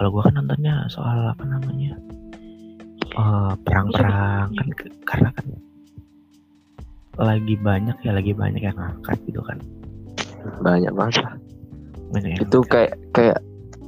kalau 0.00 0.16
gue 0.16 0.22
kan 0.24 0.32
nontonnya 0.32 0.88
soal 0.88 1.28
apa 1.28 1.44
namanya 1.44 1.92
eh, 3.12 3.52
perang-perang 3.60 4.48
kan 4.48 4.68
ke- 4.72 4.96
karena 5.04 5.28
kan 5.28 5.44
lagi 7.20 7.52
banyak 7.60 8.00
ya 8.00 8.16
lagi 8.16 8.32
banyak 8.32 8.64
yang 8.64 8.80
ngangkat 8.80 9.20
gitu 9.28 9.44
kan 9.44 9.60
banyak 10.64 10.88
banget 10.88 11.20
lah. 11.20 11.36
banyak 12.16 12.32
itu 12.32 12.48
ngangkat. 12.48 12.72
kayak 12.72 12.92
kayak 13.12 13.38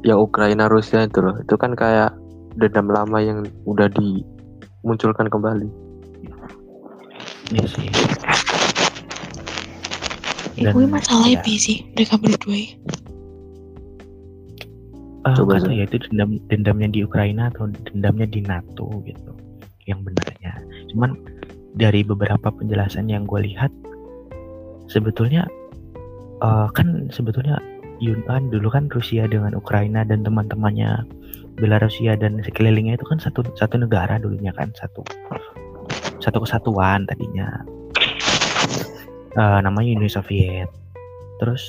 yang 0.05 0.21
Ukraina 0.21 0.69
Rusia 0.69 1.09
itu 1.09 1.25
loh 1.25 1.41
itu 1.41 1.57
kan 1.57 1.73
kayak 1.73 2.13
dendam 2.61 2.93
lama 2.93 3.17
yang 3.17 3.41
udah 3.65 3.89
dimunculkan 3.89 5.33
kembali 5.33 5.73
Iya 7.49 7.65
sih 7.65 7.89
Dan- 10.53 10.77
gue 10.77 10.85
masalah 10.85 11.25
ya. 11.27 11.41
ya. 11.41 11.57
sih 11.57 11.89
mereka 11.97 12.21
berdua 12.21 12.61
Eh, 15.23 15.37
Coba, 15.39 15.63
Zul. 15.63 15.79
ya 15.79 15.87
itu 15.87 16.03
dendam 16.11 16.35
dendamnya 16.51 16.89
di 16.91 17.01
Ukraina 17.07 17.47
atau 17.55 17.71
dendamnya 17.71 18.27
di 18.27 18.43
NATO 18.43 18.91
gitu 19.07 19.33
yang 19.87 20.03
benarnya. 20.03 20.59
Cuman 20.91 21.15
dari 21.79 22.03
beberapa 22.03 22.51
penjelasan 22.51 23.07
yang 23.07 23.25
gue 23.25 23.47
lihat 23.55 23.71
sebetulnya 24.91 25.47
eh, 26.43 26.69
kan 26.75 27.07
sebetulnya 27.15 27.63
Yun- 28.03 28.27
kan 28.27 28.51
dulu 28.51 28.67
kan 28.67 28.91
Rusia 28.91 29.31
dengan 29.31 29.55
Ukraina 29.55 30.03
dan 30.03 30.27
teman-temannya 30.27 31.07
Belarusia 31.55 32.19
dan 32.19 32.43
sekelilingnya 32.43 32.99
itu 32.99 33.07
kan 33.07 33.23
satu 33.23 33.47
satu 33.55 33.79
negara 33.79 34.19
dulunya 34.19 34.51
kan 34.51 34.75
satu 34.75 35.07
satu 36.19 36.43
kesatuan 36.43 37.07
tadinya. 37.07 37.63
Eh, 39.39 39.59
namanya 39.63 40.03
Uni 40.03 40.11
Soviet. 40.11 40.67
Terus 41.39 41.63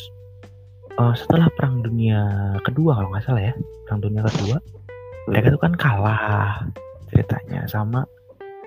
eh, 1.00 1.14
setelah 1.18 1.48
Perang 1.58 1.82
Dunia 1.82 2.22
Kedua 2.62 2.98
kalau 2.98 3.10
nggak 3.14 3.26
salah 3.26 3.44
ya. 3.50 3.54
Perang 3.88 4.00
Dunia 4.02 4.22
Kedua. 4.28 4.58
Mereka 5.32 5.56
tuh 5.56 5.62
kan 5.62 5.74
kalah 5.80 6.24
ceritanya 7.08 7.64
sama 7.70 8.04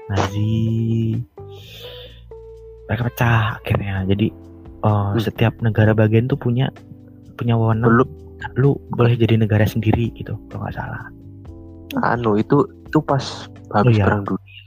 Nazi. 0.08 1.18
Mereka 2.86 3.02
pecah 3.12 3.60
akhirnya. 3.60 4.06
Jadi 4.08 4.27
eh, 4.84 4.86
Hmm. 4.86 5.18
setiap 5.18 5.58
negara 5.60 5.92
bagian 5.96 6.30
tuh 6.30 6.38
punya 6.38 6.70
punya 7.36 7.58
wewenang. 7.58 7.91
Belum 7.91 8.10
lu 8.56 8.77
boleh 8.92 9.16
jadi 9.16 9.40
negara 9.40 9.64
sendiri 9.64 10.12
gitu 10.14 10.36
kalau 10.52 10.68
nggak 10.68 10.77
salah. 10.77 11.02
Anu 12.05 12.36
itu 12.36 12.62
itu 12.86 12.98
pas 13.02 13.48
habis 13.72 13.96
iya. 13.96 14.05
perang 14.06 14.22
dunia. 14.28 14.62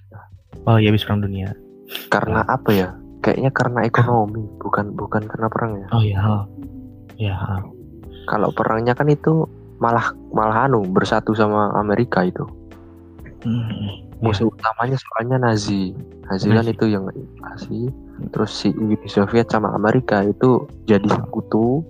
Oh 0.68 0.78
ya 0.82 0.90
habis 0.92 1.06
perang 1.06 1.22
dunia. 1.24 1.50
Karena 2.10 2.44
apa 2.46 2.70
ya? 2.74 2.90
Kayaknya 3.20 3.52
karena 3.52 3.80
ekonomi 3.84 4.44
bukan 4.64 4.96
bukan 4.96 5.24
karena 5.28 5.48
perang 5.52 5.72
ya? 5.76 5.88
Oh 5.92 6.04
ya 6.04 6.20
oh. 6.24 6.44
Ya. 7.20 7.36
Kalau 8.26 8.50
perangnya 8.50 8.96
kan 8.96 9.10
itu 9.10 9.46
malah 9.78 10.12
malah 10.32 10.66
anu 10.66 10.84
bersatu 10.86 11.36
sama 11.36 11.76
Amerika 11.76 12.24
itu. 12.24 12.46
Hmm, 13.40 14.04
musuh 14.20 14.52
utamanya 14.52 15.00
soalnya 15.00 15.40
Nazi. 15.40 15.96
Nazi 16.28 16.48
kan 16.48 16.68
itu 16.68 16.86
yang 16.88 17.08
invasi. 17.10 17.88
Terus 18.32 18.52
si 18.52 18.70
Uni 18.76 19.00
Soviet 19.06 19.48
sama 19.48 19.72
Amerika 19.72 20.24
itu 20.24 20.66
jadi 20.86 21.06
sekutu. 21.08 21.84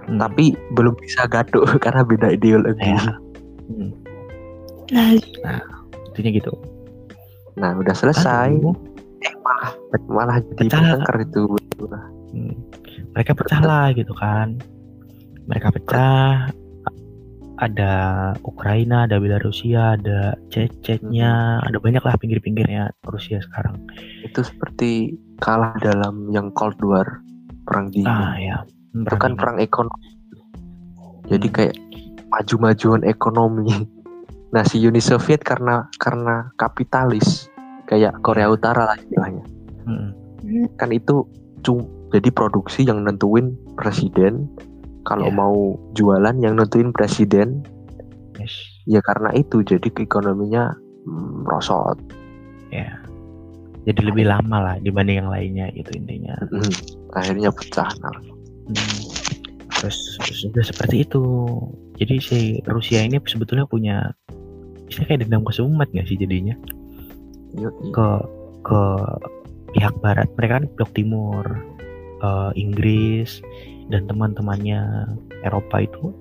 Hmm. 0.00 0.16
tapi 0.16 0.56
belum 0.74 0.96
bisa 0.96 1.28
gaduh 1.28 1.68
karena 1.84 2.02
beda 2.02 2.34
ideologi. 2.34 2.82
Ya. 2.88 3.14
Hmm, 3.70 3.90
Nah, 4.90 5.62
intinya 6.10 6.30
gitu. 6.34 6.50
Nah 7.54 7.78
udah 7.78 7.94
selesai. 7.94 8.58
Eh 9.22 9.34
malah 9.38 9.70
malah 10.10 10.36
jadi 10.58 10.66
Pecah. 10.66 10.82
bertengkar 10.98 11.16
itu. 11.22 11.42
Hmm, 12.34 12.54
mereka 13.14 13.32
pecah 13.34 13.60
lah 13.62 13.86
gitu 13.94 14.12
kan. 14.14 14.58
Mereka 15.50 15.74
pecah. 15.74 16.50
Ada 17.60 17.92
Ukraina 18.40 19.04
ada 19.04 19.20
Belarusia 19.20 19.92
ada 19.92 20.32
Cecetnya 20.48 21.60
ada 21.60 21.76
banyak 21.76 22.00
lah 22.00 22.16
pinggir-pinggirnya 22.16 22.88
Rusia 23.04 23.36
sekarang. 23.44 23.76
Itu 24.24 24.40
seperti 24.40 25.20
kalah 25.44 25.76
dalam 25.84 26.32
yang 26.32 26.48
Cold 26.56 26.80
War 26.80 27.20
perang 27.68 27.92
dingin. 27.92 28.08
Ah 28.08 28.32
ya 28.40 28.64
itu 28.96 29.12
kan 29.20 29.36
dingin. 29.36 29.40
perang 29.44 29.58
ekonomi. 29.60 30.08
Jadi 31.28 31.46
Hmm. 31.52 31.56
kayak 31.56 31.76
maju-majuan 32.32 33.02
ekonomi. 33.04 33.68
Nah 34.50 34.66
si 34.66 34.82
Uni 34.82 34.98
Soviet 34.98 35.46
karena 35.46 35.86
karena 36.02 36.50
kapitalis. 36.58 37.46
Kayak 37.86 38.18
Korea 38.18 38.50
Utara 38.50 38.82
lah 38.82 38.98
istilahnya. 38.98 39.46
Mm-mm. 39.86 40.10
kan 40.74 40.90
itu 40.90 41.22
jadi 42.10 42.28
produksi 42.34 42.86
yang 42.86 43.06
nentuin 43.06 43.54
presiden. 43.78 44.50
Kalau 45.06 45.30
Ya. 45.30 45.34
mau 45.34 45.56
jualan 45.96 46.36
yang 46.42 46.58
nentuin 46.60 46.92
presiden. 46.92 47.64
Yes. 48.36 48.52
Ya 48.84 49.00
karena 49.00 49.32
itu 49.32 49.64
jadi 49.64 49.88
ekonominya 49.88 50.74
mm, 51.06 51.46
merosot. 51.46 51.96
Ya. 52.68 53.00
Jadi 53.88 54.12
lebih 54.12 54.28
lama 54.28 54.60
lah 54.60 54.76
dibanding 54.82 55.24
yang 55.24 55.30
lainnya 55.32 55.66
gitu 55.72 55.96
intinya. 55.96 56.36
Mm, 56.52 56.72
akhirnya 57.16 57.50
pecah 57.54 57.90
nah. 58.04 58.12
Hmm. 58.70 59.02
terus, 59.80 60.20
terus 60.20 60.40
udah 60.52 60.64
seperti 60.66 61.08
itu. 61.08 61.24
Jadi 61.96 62.14
si 62.20 62.38
Rusia 62.68 63.00
ini 63.02 63.16
sebetulnya 63.24 63.64
punya 63.64 64.12
bisa 64.86 65.06
kayak 65.08 65.24
dendam 65.26 65.42
kesumat 65.42 65.88
nggak 65.90 66.06
sih 66.06 66.20
jadinya? 66.20 66.54
Yuk, 67.56 67.72
yuk. 67.72 67.92
ke 67.96 68.08
ke 68.62 68.80
pihak 69.74 69.94
barat. 70.04 70.28
Mereka 70.36 70.52
kan 70.60 70.66
blok 70.76 70.90
timur 70.92 71.44
eh, 72.20 72.50
Inggris 72.54 73.40
dan 73.90 74.06
teman-temannya 74.06 75.08
Eropa 75.42 75.82
itu 75.82 76.14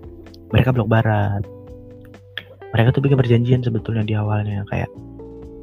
mereka 0.49 0.73
blok 0.73 0.89
barat. 0.89 1.43
Mereka 2.69 2.93
tuh 2.93 3.01
bikin 3.01 3.17
perjanjian 3.17 3.61
sebetulnya 3.61 4.03
di 4.05 4.13
awalnya 4.13 4.65
kayak 4.69 4.89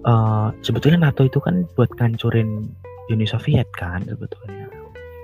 eh, 0.07 0.49
sebetulnya 0.63 1.11
NATO 1.11 1.27
itu 1.27 1.39
kan 1.39 1.67
buat 1.75 1.91
ngancurin 1.97 2.71
Uni 3.07 3.27
Soviet 3.27 3.67
kan 3.75 4.03
sebetulnya. 4.07 4.67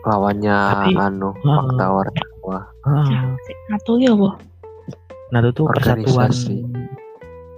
Lawannya 0.02 0.58
Tapi- 0.74 0.98
anu 0.98 1.30
Ah. 1.46 1.62
fakta 1.62 1.86
warna 1.88 2.22
Ah, 2.82 3.38
Nato 3.70 4.02
ya 4.02 4.10
boh. 4.18 4.34
NATO 5.30 5.54
tuh 5.54 5.70
persatuan 5.70 6.30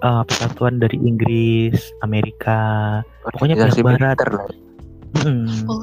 eh, 0.04 0.22
persatuan 0.28 0.76
dari 0.76 1.00
Inggris 1.00 1.88
Amerika 2.04 3.00
Pokoknya 3.24 3.56
pihak 3.56 3.80
barat. 3.80 4.16
Mm, 5.24 5.64
Oh, 5.64 5.80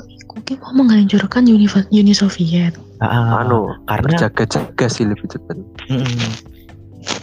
Kuki 0.52 0.76
mau 0.76 0.84
menghancurkan 0.84 1.48
Uni, 1.48 1.68
Uni 1.96 2.12
Soviet. 2.12 2.76
ah, 3.00 3.40
anu 3.40 3.72
karena 3.88 4.04
berjaga-jaga 4.04 4.86
sih 4.92 5.08
lebih 5.08 5.26
cepat. 5.32 5.58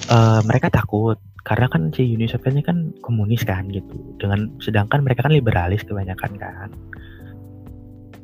Eh, 0.08 0.40
mereka 0.48 0.72
takut 0.72 1.20
karena 1.44 1.68
kan 1.68 1.92
si 1.92 2.16
Uni 2.16 2.24
Soviet 2.24 2.56
ini 2.56 2.64
kan 2.64 2.88
komunis 3.04 3.44
kan 3.44 3.68
gitu. 3.68 4.16
Dengan 4.16 4.48
sedangkan 4.64 5.04
mereka 5.04 5.28
kan 5.28 5.36
liberalis 5.36 5.84
kebanyakan 5.84 6.40
kan. 6.40 6.70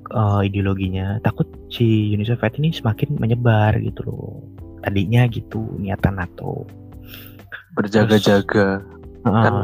Eh, 0.08 0.40
ideologinya 0.48 1.20
takut 1.20 1.46
si 1.68 2.16
Uni 2.16 2.24
Soviet 2.24 2.56
ini 2.56 2.72
semakin 2.72 3.20
menyebar 3.20 3.76
gitu 3.84 4.08
loh. 4.08 4.40
Tadinya 4.80 5.28
gitu 5.28 5.68
niatan 5.76 6.16
NATO. 6.16 6.64
Berjaga-jaga. 7.76 8.80
Heeh, 9.24 9.44
Kan 9.44 9.54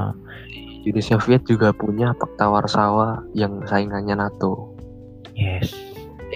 Uni 0.81 1.03
Soviet 1.05 1.45
juga 1.45 1.73
punya 1.73 2.13
fakta 2.17 2.49
Warsawa 2.49 3.25
yang 3.37 3.61
saingannya 3.69 4.17
NATO 4.17 4.70
yes. 5.41 5.73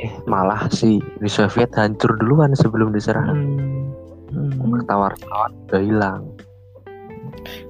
Eh 0.00 0.10
malah 0.24 0.66
si 0.72 0.98
Uni 1.20 1.30
Soviet 1.30 1.70
hancur 1.76 2.16
duluan 2.16 2.56
sebelum 2.56 2.90
diserang. 2.90 3.36
Hmm, 4.32 4.50
hmm. 4.56 4.72
fakta 4.72 4.94
Warsawa 4.96 5.46
udah 5.68 5.82
hilang. 5.84 6.22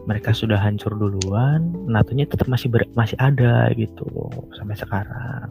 Mereka 0.07 0.31
sudah 0.31 0.57
hancur 0.57 0.95
duluan 0.95 1.75
NATO-nya 1.91 2.31
tetap 2.31 2.47
masih 2.47 2.71
ber- 2.71 2.91
masih 2.95 3.19
ada 3.19 3.69
gitu 3.75 4.07
sampai 4.55 4.77
sekarang. 4.79 5.51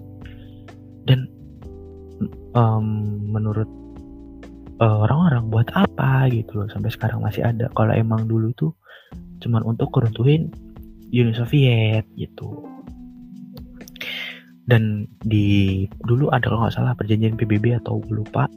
Dan 1.04 1.28
em, 2.56 2.88
menurut 3.28 3.68
eh, 4.80 4.98
orang-orang 5.04 5.52
buat 5.52 5.68
apa 5.76 6.32
gitu 6.32 6.64
loh 6.64 6.70
sampai 6.72 6.90
sekarang 6.90 7.20
masih 7.20 7.44
ada. 7.44 7.68
Kalau 7.76 7.92
emang 7.92 8.26
dulu 8.26 8.56
itu 8.56 8.72
cuman 9.44 9.68
untuk 9.68 9.92
keruntuhin 9.92 10.48
Uni 11.12 11.36
Soviet 11.36 12.08
gitu 12.16 12.73
dan 14.64 15.08
di 15.28 15.84
dulu 16.08 16.32
ada 16.32 16.48
kalau 16.48 16.64
nggak 16.64 16.76
salah 16.76 16.96
perjanjian 16.96 17.36
PBB 17.36 17.76
atau 17.84 18.00
gue 18.00 18.24
lupa 18.24 18.48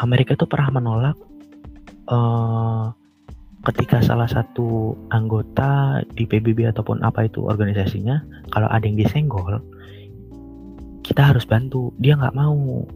Amerika 0.00 0.32
tuh 0.32 0.48
pernah 0.48 0.80
menolak 0.80 1.16
eh 2.08 2.84
ketika 3.60 4.00
salah 4.00 4.24
satu 4.24 4.96
anggota 5.12 6.00
di 6.16 6.24
PBB 6.24 6.72
ataupun 6.72 7.04
apa 7.04 7.28
itu 7.28 7.44
organisasinya 7.44 8.48
kalau 8.48 8.64
ada 8.72 8.88
yang 8.88 8.96
disenggol 8.96 9.60
kita 11.10 11.34
harus 11.34 11.42
bantu. 11.42 11.90
Dia 11.98 12.14
nggak 12.14 12.38
mau. 12.38 12.86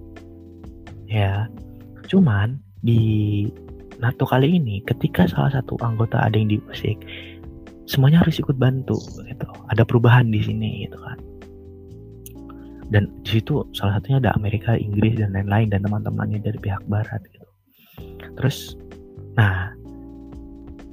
Ya. 1.10 1.50
Cuman 2.06 2.62
di 2.84 3.50
NATO 3.98 4.22
kali 4.22 4.60
ini 4.60 4.84
ketika 4.86 5.26
salah 5.26 5.50
satu 5.50 5.74
anggota 5.82 6.22
ada 6.22 6.38
yang 6.38 6.52
diusik 6.52 7.00
semuanya 7.90 8.22
harus 8.22 8.38
ikut 8.38 8.54
bantu 8.54 8.96
gitu. 9.26 9.48
Ada 9.68 9.82
perubahan 9.82 10.30
di 10.30 10.40
sini 10.40 10.88
gitu 10.88 10.96
kan 11.02 11.18
dan 12.94 13.10
di 13.26 13.42
situ 13.42 13.66
salah 13.74 13.98
satunya 13.98 14.22
ada 14.22 14.30
Amerika 14.38 14.78
Inggris 14.78 15.18
dan 15.18 15.34
lain-lain 15.34 15.74
dan 15.74 15.82
teman-temannya 15.82 16.38
dari 16.38 16.58
pihak 16.62 16.86
Barat 16.86 17.20
gitu 17.34 17.50
terus 18.38 18.78
nah 19.34 19.74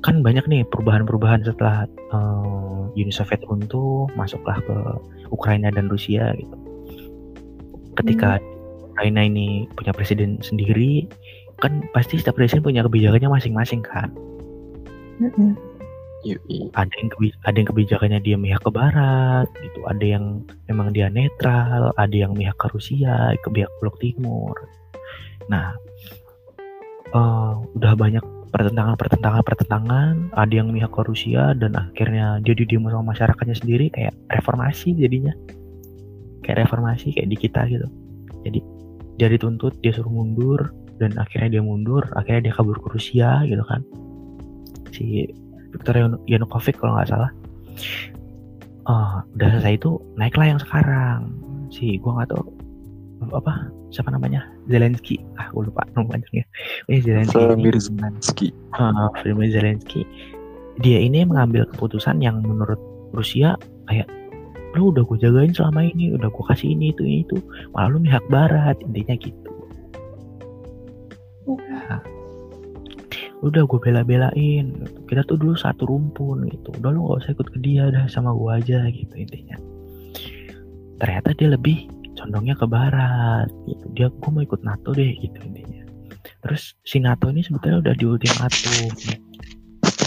kan 0.01 0.25
banyak 0.25 0.50
nih 0.50 0.65
perubahan-perubahan 0.74 1.45
setelah 1.45 1.86
eh, 1.86 2.98
Uni 2.98 3.13
Soviet 3.13 3.45
runtuh, 3.48 4.09
masuklah 4.18 4.57
ke 4.65 4.77
Ukraina 5.31 5.71
dan 5.71 5.88
Rusia 5.88 6.36
gitu. 6.36 6.56
Ketika 7.95 8.42
Ukraina 8.92 9.24
ini 9.24 9.69
punya 9.77 9.95
presiden 9.95 10.42
sendiri, 10.44 11.07
kan 11.62 11.86
pasti 11.95 12.19
setiap 12.19 12.36
presiden 12.36 12.65
punya 12.65 12.83
kebijakannya 12.83 13.30
masing-masing 13.30 13.86
kan. 13.86 14.09
Mm-mm. 15.21 15.54
Yui. 16.21 16.69
Ada 16.77 16.94
yang 17.01 17.09
kebi- 17.09 17.38
ada 17.44 17.56
yang 17.57 17.69
kebijakannya 17.69 18.19
dia 18.21 18.38
mihak 18.38 18.62
ke 18.62 18.71
barat, 18.71 19.47
gitu. 19.62 19.81
Ada 19.89 20.06
yang 20.06 20.45
memang 20.69 20.94
dia 20.94 21.09
netral, 21.09 21.91
ada 21.97 22.15
yang 22.15 22.38
mihak 22.38 22.56
ke 22.62 22.68
Rusia, 22.69 23.33
ke 23.41 23.50
pihak 23.50 23.71
Blok 23.81 23.97
Timur. 23.97 24.53
Nah, 25.50 25.73
eh, 27.12 27.53
udah 27.75 27.94
banyak 27.97 28.23
pertentangan 28.51 29.00
pertentangan 29.00 29.41
pertentangan 29.47 30.13
ada 30.35 30.53
yang 30.53 30.69
mihak 30.75 30.91
ke 30.91 31.01
Rusia 31.07 31.56
dan 31.56 31.71
akhirnya 31.73 32.44
dia 32.44 32.51
didemo 32.51 32.91
sama 32.91 33.15
masyarakatnya 33.15 33.56
sendiri 33.56 33.88
kayak 33.95 34.12
reformasi 34.27 34.91
jadinya 34.91 35.31
kayak 36.44 36.68
reformasi 36.68 37.15
kayak 37.15 37.31
di 37.31 37.38
kita 37.39 37.63
gitu 37.71 37.88
jadi 38.44 38.59
dia 39.15 39.27
dituntut 39.31 39.79
dia 39.79 39.95
suruh 39.95 40.12
mundur 40.12 40.75
dan 41.00 41.15
akhirnya 41.15 41.57
dia 41.57 41.63
mundur 41.63 42.03
akhirnya 42.13 42.51
dia 42.51 42.53
kabur 42.53 42.75
ke 42.75 42.88
Rusia 42.91 43.39
gitu 43.47 43.63
kan 43.63 43.81
si 44.91 45.31
Viktor 45.71 45.95
Yan- 45.95 46.21
Yanukovych 46.27 46.77
kalau 46.77 46.95
nggak 47.00 47.09
salah. 47.09 47.31
Oh, 48.85 49.21
udah 49.38 49.47
selesai 49.57 49.77
itu 49.77 50.01
naiklah 50.18 50.47
yang 50.51 50.59
sekarang. 50.59 51.31
Si 51.71 51.95
gua 52.01 52.21
nggak 52.21 52.35
tahu. 52.35 52.44
Apa? 53.31 53.69
Siapa 53.94 54.09
namanya? 54.09 54.50
Zelensky. 54.65 55.21
Ah 55.38 55.53
gue 55.53 55.69
lupa 55.69 55.85
nama 55.94 56.09
panjangnya. 56.09 56.45
Eh 56.89 57.00
Zelensky. 57.06 57.38
Ini- 57.38 57.45
Vladimir 57.53 57.75
Zelensky. 57.77 58.47
uh, 58.73 59.07
Vladimir 59.21 59.50
Zelensky. 59.53 60.01
Dia 60.81 60.97
ini 60.97 61.21
mengambil 61.27 61.69
keputusan 61.69 62.18
yang 62.23 62.41
menurut 62.41 62.79
Rusia 63.13 63.53
kayak 63.85 64.09
lu 64.73 64.89
udah 64.89 65.03
gue 65.03 65.19
jagain 65.19 65.51
selama 65.53 65.83
ini 65.85 66.15
udah 66.15 66.31
gue 66.31 66.44
kasih 66.50 66.73
ini 66.73 66.89
itu 66.89 67.03
ini 67.06 67.21
itu. 67.21 67.38
Malah 67.75 67.94
lu 67.94 68.00
mihak 68.01 68.23
barat 68.31 68.79
intinya 68.81 69.13
gitu. 69.19 69.51
Nah, 71.45 72.00
udah 73.42 73.66
gue 73.66 73.80
bela-belain 73.82 74.66
gitu. 74.70 75.00
kita 75.10 75.26
tuh 75.26 75.38
dulu 75.42 75.58
satu 75.58 75.90
rumpun 75.90 76.46
gitu. 76.50 76.70
Udah 76.78 76.94
lu 76.94 77.10
gak 77.10 77.26
usah 77.26 77.32
ikut 77.34 77.48
ke 77.50 77.58
dia 77.58 77.90
dah 77.90 78.06
sama 78.06 78.38
gue 78.38 78.52
aja 78.54 78.86
gitu 78.94 79.14
intinya. 79.18 79.58
Ternyata 81.02 81.34
dia 81.34 81.50
lebih 81.50 81.90
condongnya 82.14 82.54
ke 82.54 82.70
barat 82.70 83.50
gitu. 83.66 83.86
Dia 83.98 84.08
gue 84.14 84.30
mau 84.30 84.46
ikut 84.46 84.62
NATO 84.62 84.94
deh 84.94 85.18
gitu 85.18 85.38
intinya. 85.42 85.82
Terus 86.46 86.78
si 86.86 87.02
NATO 87.02 87.34
ini 87.34 87.42
sebetulnya 87.42 87.82
udah 87.82 87.94
di 87.98 88.06
ultimatum. 88.06 88.90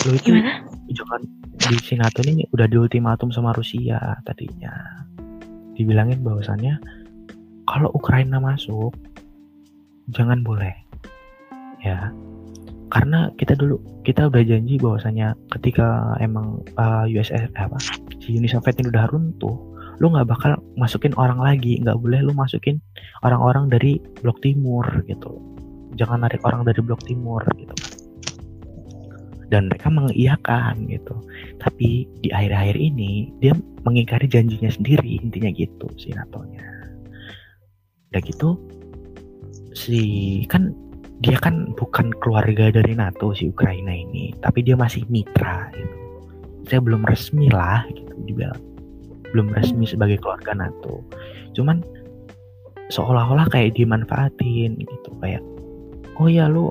Lo 0.04 0.10
itu 0.14 0.30
Gimana? 0.30 0.62
jangan 0.94 1.20
di 1.58 1.76
si 1.82 1.94
NATO 1.98 2.20
ini 2.22 2.46
udah 2.54 2.66
di 2.70 2.76
ultimatum 2.78 3.34
sama 3.34 3.50
Rusia 3.50 3.98
tadinya. 4.22 5.02
Dibilangin 5.74 6.22
bahwasannya 6.22 6.78
kalau 7.66 7.90
Ukraina 7.90 8.38
masuk 8.38 8.94
jangan 10.14 10.46
boleh 10.46 10.70
ya 11.82 12.14
karena 12.94 13.26
kita 13.34 13.58
dulu 13.58 13.82
kita 14.06 14.30
udah 14.30 14.42
janji 14.46 14.78
bahwasannya 14.78 15.34
ketika 15.58 16.14
emang 16.22 16.62
uh, 16.78 17.04
USS 17.10 17.50
apa 17.58 17.74
si 18.22 18.38
Uni 18.38 18.46
Soviet 18.46 18.78
ini 18.78 18.94
udah 18.94 19.10
runtuh 19.10 19.74
lu 20.02 20.10
nggak 20.10 20.26
bakal 20.26 20.58
masukin 20.74 21.14
orang 21.14 21.38
lagi. 21.38 21.78
Nggak 21.82 21.98
boleh 22.00 22.20
lu 22.22 22.32
masukin 22.34 22.82
orang-orang 23.22 23.70
dari 23.70 23.98
blok 24.22 24.42
timur 24.42 24.82
gitu. 25.06 25.38
Jangan 25.94 26.26
narik 26.26 26.42
orang 26.42 26.66
dari 26.66 26.80
blok 26.82 27.02
timur 27.06 27.42
gitu. 27.54 27.74
Dan 29.52 29.70
mereka 29.70 29.92
mengiyakan 29.92 30.90
gitu. 30.90 31.14
Tapi 31.62 32.08
di 32.24 32.28
akhir-akhir 32.34 32.74
ini 32.74 33.30
dia 33.38 33.54
mengingkari 33.86 34.26
janjinya 34.26 34.72
sendiri 34.72 35.20
intinya 35.22 35.50
gitu 35.54 35.86
si 35.94 36.10
NATO-nya. 36.10 36.64
Udah 38.10 38.22
gitu 38.24 38.58
si 39.74 39.98
kan 40.50 40.70
dia 41.24 41.40
kan 41.40 41.72
bukan 41.72 42.12
keluarga 42.20 42.68
dari 42.68 42.92
NATO 42.92 43.32
si 43.32 43.48
Ukraina 43.48 43.96
ini 43.96 44.36
tapi 44.44 44.60
dia 44.60 44.76
masih 44.76 45.08
mitra 45.08 45.72
gitu. 45.72 45.96
Saya 46.68 46.84
belum 46.84 47.00
resmi 47.08 47.48
lah 47.48 47.88
gitu 47.88 48.12
dibilang. 48.28 48.60
Belum 49.32 49.48
resmi 49.56 49.88
sebagai 49.88 50.20
keluarga 50.20 50.52
NATO. 50.52 51.00
Cuman 51.56 51.80
seolah-olah 52.92 53.48
kayak 53.48 53.72
dimanfaatin 53.72 54.76
gitu 54.76 55.10
kayak 55.24 55.40
oh 56.20 56.28
ya 56.28 56.44
lu 56.44 56.68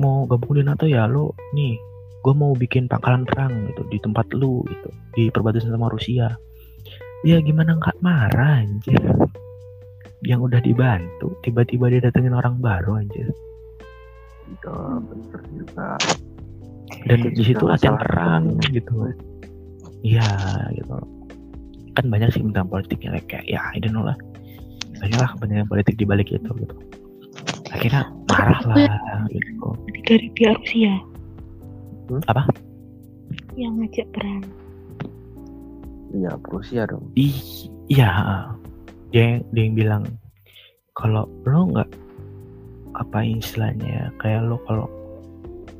mau 0.00 0.24
gabung 0.24 0.56
di 0.56 0.64
NATO 0.64 0.88
ya 0.88 1.04
lu 1.04 1.28
nih 1.52 1.76
gue 2.24 2.32
mau 2.32 2.56
bikin 2.56 2.88
pangkalan 2.88 3.28
perang 3.28 3.68
gitu 3.68 3.84
di 3.92 4.00
tempat 4.00 4.32
lu 4.32 4.64
gitu 4.64 4.88
di 5.12 5.28
perbatasan 5.28 5.76
sama 5.76 5.92
Rusia. 5.92 6.40
Ya 7.20 7.36
gimana 7.44 7.76
nggak 7.76 8.00
marah 8.00 8.64
anjir? 8.64 8.96
Yang 10.24 10.40
udah 10.48 10.60
dibantu 10.64 11.36
tiba-tiba 11.44 11.92
dia 11.92 12.00
datengin 12.00 12.32
orang 12.32 12.56
baru 12.64 12.96
anjir 12.96 13.28
Iya, 14.50 14.74
bener 15.06 15.40
juga. 15.54 15.88
dan 17.06 17.18
Itu 17.22 17.28
di 17.32 17.42
situ 17.46 17.62
juga 17.62 17.78
latihan 17.78 17.96
perang 18.02 18.44
gitu 18.66 18.94
iya 20.02 20.26
gitu 20.74 20.98
kan 21.94 22.04
banyak 22.10 22.28
sih 22.34 22.42
tentang 22.42 22.66
politiknya 22.66 23.14
kayak 23.30 23.46
ya 23.46 23.62
I 23.70 23.78
don't 23.78 23.94
know 23.94 24.02
lah 24.02 24.18
banyak 24.98 25.16
lah 25.16 25.30
kepentingan 25.38 25.70
politik 25.70 25.94
di 25.96 26.04
balik 26.04 26.34
itu 26.34 26.50
gitu 26.50 26.74
akhirnya 27.70 28.10
marah 28.26 28.60
lah 28.66 29.22
gitu 29.30 29.70
Dari 30.02 30.26
pihak 30.34 30.58
Rusia. 30.58 30.94
Hmm? 32.10 32.22
Apa? 32.26 32.42
Yang 33.54 33.72
ngajak 33.78 34.06
perang. 34.10 34.42
Iya, 36.10 36.30
Rusia 36.50 36.82
dong. 36.90 37.06
Ih, 37.14 37.38
iya 37.86 38.10
dia 39.14 39.38
yang- 39.38 39.46
dia 39.54 39.62
yang 39.62 39.76
bilang 39.78 40.02
kalau 40.98 41.30
lo 41.46 41.70
nggak 41.70 41.86
apa 43.00 43.24
istilahnya 43.24 43.88
ya, 43.88 44.04
kayak 44.20 44.44
lo 44.44 44.60
kalau 44.68 44.86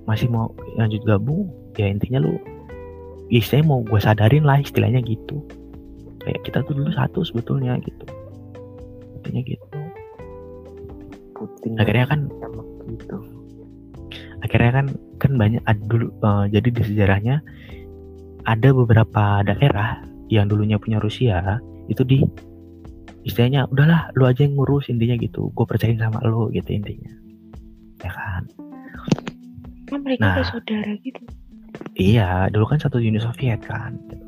masih 0.09 0.27
mau 0.33 0.51
lanjut 0.81 1.05
gabung 1.05 1.53
ya 1.77 1.87
intinya 1.87 2.25
lo 2.25 2.35
ya 3.29 3.39
istilahnya 3.39 3.69
mau 3.69 3.81
gue 3.85 4.01
sadarin 4.01 4.45
lah 4.45 4.59
istilahnya 4.59 5.05
gitu. 5.05 5.45
Kayak 6.21 6.41
kita 6.45 6.59
tuh 6.65 6.75
dulu 6.77 6.91
satu 6.93 7.21
sebetulnya 7.25 7.79
gitu. 7.81 8.05
Intinya 9.21 9.41
gitu. 9.45 9.67
Putin 11.37 11.81
akhirnya 11.81 12.07
kan 12.09 12.21
gitu. 12.91 13.19
akhirnya 14.41 14.73
kan 14.73 14.87
kan 15.21 15.33
banyak 15.37 15.63
ada 15.69 15.81
dulu 15.85 16.09
eh, 16.11 16.45
jadi 16.49 16.69
di 16.73 16.83
sejarahnya 16.83 17.45
ada 18.49 18.69
beberapa 18.73 19.45
daerah 19.45 20.01
yang 20.33 20.49
dulunya 20.49 20.81
punya 20.81 20.97
Rusia 20.97 21.61
itu 21.93 22.03
di 22.07 22.25
istilahnya 23.23 23.67
udahlah 23.67 24.09
lu 24.15 24.25
aja 24.25 24.43
yang 24.43 24.55
ngurus 24.55 24.89
intinya 24.89 25.15
gitu 25.15 25.51
gue 25.51 25.65
percayain 25.65 25.97
sama 25.97 26.21
lu 26.23 26.49
gitu 26.51 26.71
intinya 26.71 27.13
ya 28.01 28.11
kan 28.11 28.45
Kan 29.87 30.07
mereka 30.07 30.23
Nah. 30.23 30.37
bersaudara 30.39 30.93
gitu. 31.01 31.19
iya 31.95 32.47
dulu 32.47 32.65
kan 32.65 32.79
satu 32.79 32.97
Uni 32.97 33.19
Soviet 33.19 33.59
kan 33.61 33.99
gitu. 34.07 34.27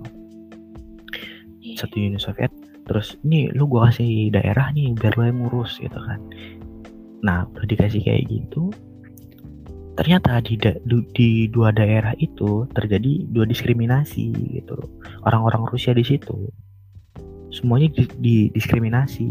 Iya. 1.63 1.77
satu 1.79 1.95
Uni 1.97 2.19
Soviet 2.19 2.51
terus 2.83 3.15
ini 3.23 3.47
lu 3.49 3.65
gua 3.65 3.87
kasih 3.87 4.29
daerah 4.29 4.69
nih 4.71 4.91
biar 4.93 5.15
lu 5.15 5.23
yang 5.23 5.39
ngurus 5.39 5.79
gitu 5.79 5.95
kan 5.95 6.19
nah 7.23 7.47
udah 7.47 7.63
dikasih 7.65 8.03
kayak 8.03 8.27
gitu 8.27 8.75
ternyata 9.95 10.43
di 10.43 10.57
da- 10.57 10.83
du- 10.83 11.07
di 11.15 11.47
dua 11.47 11.71
daerah 11.71 12.11
itu 12.17 12.67
terjadi 12.73 13.29
dua 13.29 13.45
diskriminasi 13.45 14.35
gitu 14.59 14.75
loh. 14.75 14.91
orang-orang 15.23 15.63
Rusia 15.69 15.95
di 15.95 16.03
situ 16.03 16.51
semuanya 17.63 17.89
di, 17.95 18.03
di- 18.19 18.51
diskriminasi. 18.51 19.31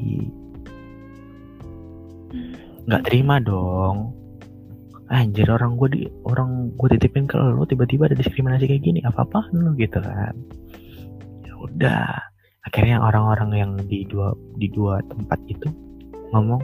Nggak 2.87 3.03
terima 3.03 3.43
dong. 3.43 4.15
Anjir 5.11 5.51
orang 5.51 5.75
gue 5.75 5.89
di 5.91 6.01
orang 6.23 6.71
gue 6.79 6.87
titipin 6.95 7.27
ke 7.27 7.35
lo 7.35 7.67
tiba-tiba 7.67 8.07
ada 8.07 8.15
diskriminasi 8.15 8.63
kayak 8.63 8.79
gini 8.87 9.03
apa 9.03 9.27
apa 9.27 9.51
lo 9.51 9.75
gitu 9.75 9.99
kan. 9.99 10.31
Ya 11.43 11.53
udah. 11.59 12.07
Akhirnya 12.63 13.03
orang-orang 13.03 13.51
yang 13.51 13.71
di 13.91 14.07
dua 14.07 14.31
di 14.55 14.71
dua 14.71 15.03
tempat 15.11 15.35
itu 15.51 15.67
ngomong 16.31 16.63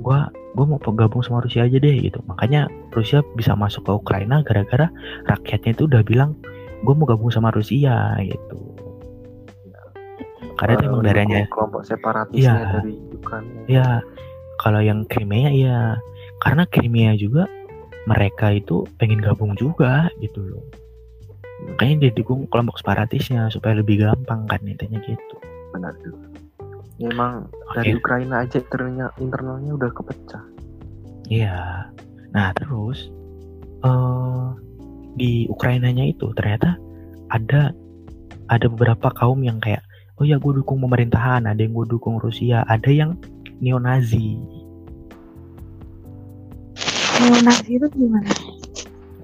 gua 0.00 0.32
gua 0.56 0.64
mau 0.64 0.80
gabung 0.80 1.20
sama 1.20 1.44
Rusia 1.44 1.68
aja 1.68 1.76
deh 1.76 2.00
gitu. 2.00 2.24
Makanya 2.24 2.72
Rusia 2.96 3.20
bisa 3.36 3.52
masuk 3.52 3.84
ke 3.84 3.92
Ukraina 3.92 4.40
gara-gara 4.40 4.88
rakyatnya 5.28 5.76
itu 5.76 5.84
udah 5.84 6.00
bilang 6.00 6.32
gue 6.86 6.94
mau 6.94 7.04
gabung 7.04 7.28
sama 7.28 7.50
Rusia 7.50 8.14
gitu 8.22 8.78
karena 10.58 10.74
itu 10.74 10.84
emang 10.90 11.02
daerahnya 11.06 11.40
kelompok 11.48 11.82
separatisnya 11.86 12.42
Iya. 12.42 12.68
dari 12.74 12.94
Ukraina. 13.14 13.60
ya 13.70 13.86
kalau 14.58 14.80
yang 14.82 15.06
Crimea 15.06 15.50
ya 15.54 15.78
karena 16.42 16.66
Crimea 16.66 17.14
juga 17.14 17.46
mereka 18.04 18.50
itu 18.50 18.82
pengen 18.98 19.22
gabung 19.22 19.54
juga 19.54 20.10
gitu 20.18 20.42
loh 20.42 20.64
makanya 21.70 22.06
dia 22.06 22.12
dukung 22.14 22.46
kelompok 22.50 22.78
separatisnya 22.78 23.46
supaya 23.50 23.78
lebih 23.78 24.02
gampang 24.02 24.46
kan 24.46 24.60
intinya 24.62 24.98
gitu 25.02 25.36
Benar 25.68 25.92
juga. 26.00 26.26
Ya, 26.98 27.12
emang 27.12 27.46
Oke. 27.46 27.78
dari 27.78 27.94
Ukraina 27.94 28.42
aja 28.42 28.58
internalnya, 28.58 29.06
internalnya 29.22 29.70
udah 29.70 29.90
kepecah. 29.94 30.42
Iya. 31.28 31.86
Nah 32.34 32.48
terus 32.56 33.12
eh 33.84 34.46
di 35.14 35.46
Ukrainanya 35.46 36.08
itu 36.08 36.32
ternyata 36.34 36.74
ada 37.28 37.70
ada 38.48 38.66
beberapa 38.66 39.12
kaum 39.12 39.44
yang 39.44 39.60
kayak 39.60 39.84
oh 40.18 40.24
ya 40.26 40.36
gue 40.42 40.52
dukung 40.58 40.82
pemerintahan 40.82 41.46
ada 41.46 41.58
yang 41.58 41.72
gue 41.74 41.86
dukung 41.86 42.18
Rusia 42.18 42.66
ada 42.66 42.90
yang 42.90 43.14
neo 43.62 43.78
Nazi 43.78 44.58
Neonazi 47.18 47.82
itu 47.82 47.86
gimana? 47.98 48.30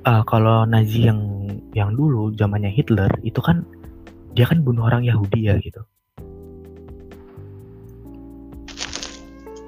Eh, 0.04 0.22
kalau 0.26 0.66
Nazi 0.66 1.06
yang 1.06 1.46
yang 1.78 1.94
dulu 1.94 2.34
zamannya 2.34 2.68
Hitler 2.74 3.08
itu 3.22 3.38
kan 3.38 3.62
dia 4.34 4.50
kan 4.50 4.66
bunuh 4.66 4.90
orang 4.90 5.06
Yahudi 5.06 5.46
ya 5.46 5.54
gitu. 5.62 5.78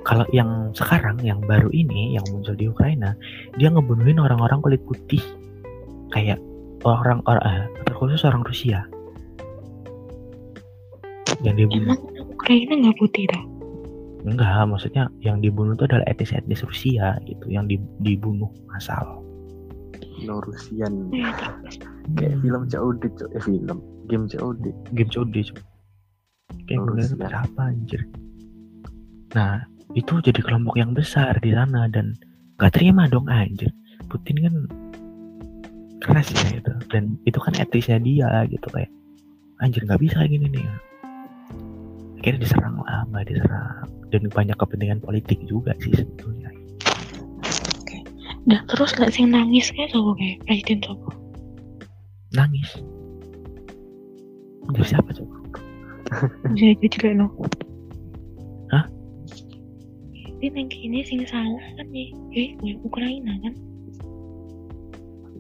Kalau 0.02 0.26
yang 0.35 0.75
sekarang 0.75 1.18
yang 1.23 1.42
baru 1.47 1.71
ini 1.71 2.14
yang 2.18 2.26
muncul 2.30 2.54
di 2.54 2.66
Ukraina 2.66 3.14
dia 3.59 3.71
ngebunuhin 3.71 4.18
orang-orang 4.18 4.59
kulit 4.59 4.83
putih. 4.83 5.23
Kayak 6.11 6.42
orang 6.83 7.23
orang 7.30 7.42
eh, 7.47 7.66
terkhusus 7.87 8.26
orang 8.26 8.42
Rusia 8.42 8.90
yang 11.47 11.57
dibunuh 11.57 11.95
Emang 11.95 12.29
Ukraina 12.29 12.73
nggak 12.76 12.97
putih 12.99 13.25
dah? 13.31 13.43
enggak 14.26 14.67
maksudnya 14.67 15.07
yang 15.23 15.38
dibunuh 15.38 15.73
itu 15.73 15.87
adalah 15.87 16.03
etnis-etnis 16.05 16.61
Rusia 16.61 17.15
gitu 17.23 17.47
yang 17.47 17.65
di- 17.65 17.79
dibunuh 18.00 18.50
massal 18.67 19.23
No 20.19 20.41
Rusian. 20.41 20.93
Oh, 21.07 21.12
ya, 21.12 21.29
terus. 21.37 21.76
Kayak 22.17 22.41
film 22.41 22.62
COD, 22.67 23.03
Cok. 23.15 23.29
eh 23.33 23.43
film. 23.43 23.79
Game 24.07 24.25
COD. 24.26 24.65
game 24.93 25.11
COD 25.11 25.35
cuy. 25.45 25.61
kayak 26.65 26.79
bener 26.81 27.07
Rusia. 27.07 27.26
apa 27.37 27.62
anjir 27.69 28.00
nah 29.33 29.61
itu 29.93 30.15
jadi 30.21 30.41
kelompok 30.41 30.75
yang 30.75 30.91
besar 30.91 31.37
di 31.38 31.50
sana 31.50 31.87
dan 31.87 32.15
gak 32.57 32.75
terima 32.75 33.07
dong 33.07 33.26
anjir 33.26 33.69
Putin 34.07 34.38
kan 34.41 34.55
keras 36.00 36.31
ya 36.33 36.59
itu 36.59 36.73
dan 36.88 37.19
itu 37.23 37.37
kan 37.37 37.53
etisnya 37.55 37.99
dia 37.99 38.31
gitu 38.47 38.67
kayak 38.71 38.91
anjir 39.59 39.83
nggak 39.83 39.99
bisa 39.99 40.23
gini 40.25 40.47
nih 40.49 40.65
akhirnya 42.26 42.42
diserang 42.42 42.83
lah 42.83 43.06
mbak 43.06 43.30
diserang 43.30 43.87
dan 44.11 44.26
banyak 44.35 44.59
kepentingan 44.59 44.99
politik 44.99 45.38
juga 45.47 45.71
sih 45.78 45.95
sebetulnya 45.95 46.50
Nah, 48.47 48.62
terus 48.71 48.95
gak 48.95 49.11
sih 49.11 49.26
nangis 49.26 49.75
kayak 49.75 49.90
sopo 49.95 50.14
kayak 50.18 50.42
presiden 50.42 50.83
sopo? 50.83 51.11
nangis 52.35 52.83
dari 54.75 54.83
siapa 54.90 55.14
coba 55.14 55.35
Bisa 56.54 56.75
aja 56.75 56.87
jelek 56.87 57.14
no. 57.18 57.26
Hah? 58.75 58.87
Ini 60.42 60.54
yang 60.54 60.71
kini 60.71 61.02
sing 61.02 61.26
salah 61.26 61.62
kan 61.75 61.87
nih, 61.90 62.14
eh, 62.35 62.54
gue 62.62 62.78
Ukraina 62.87 63.35
kan? 63.42 63.54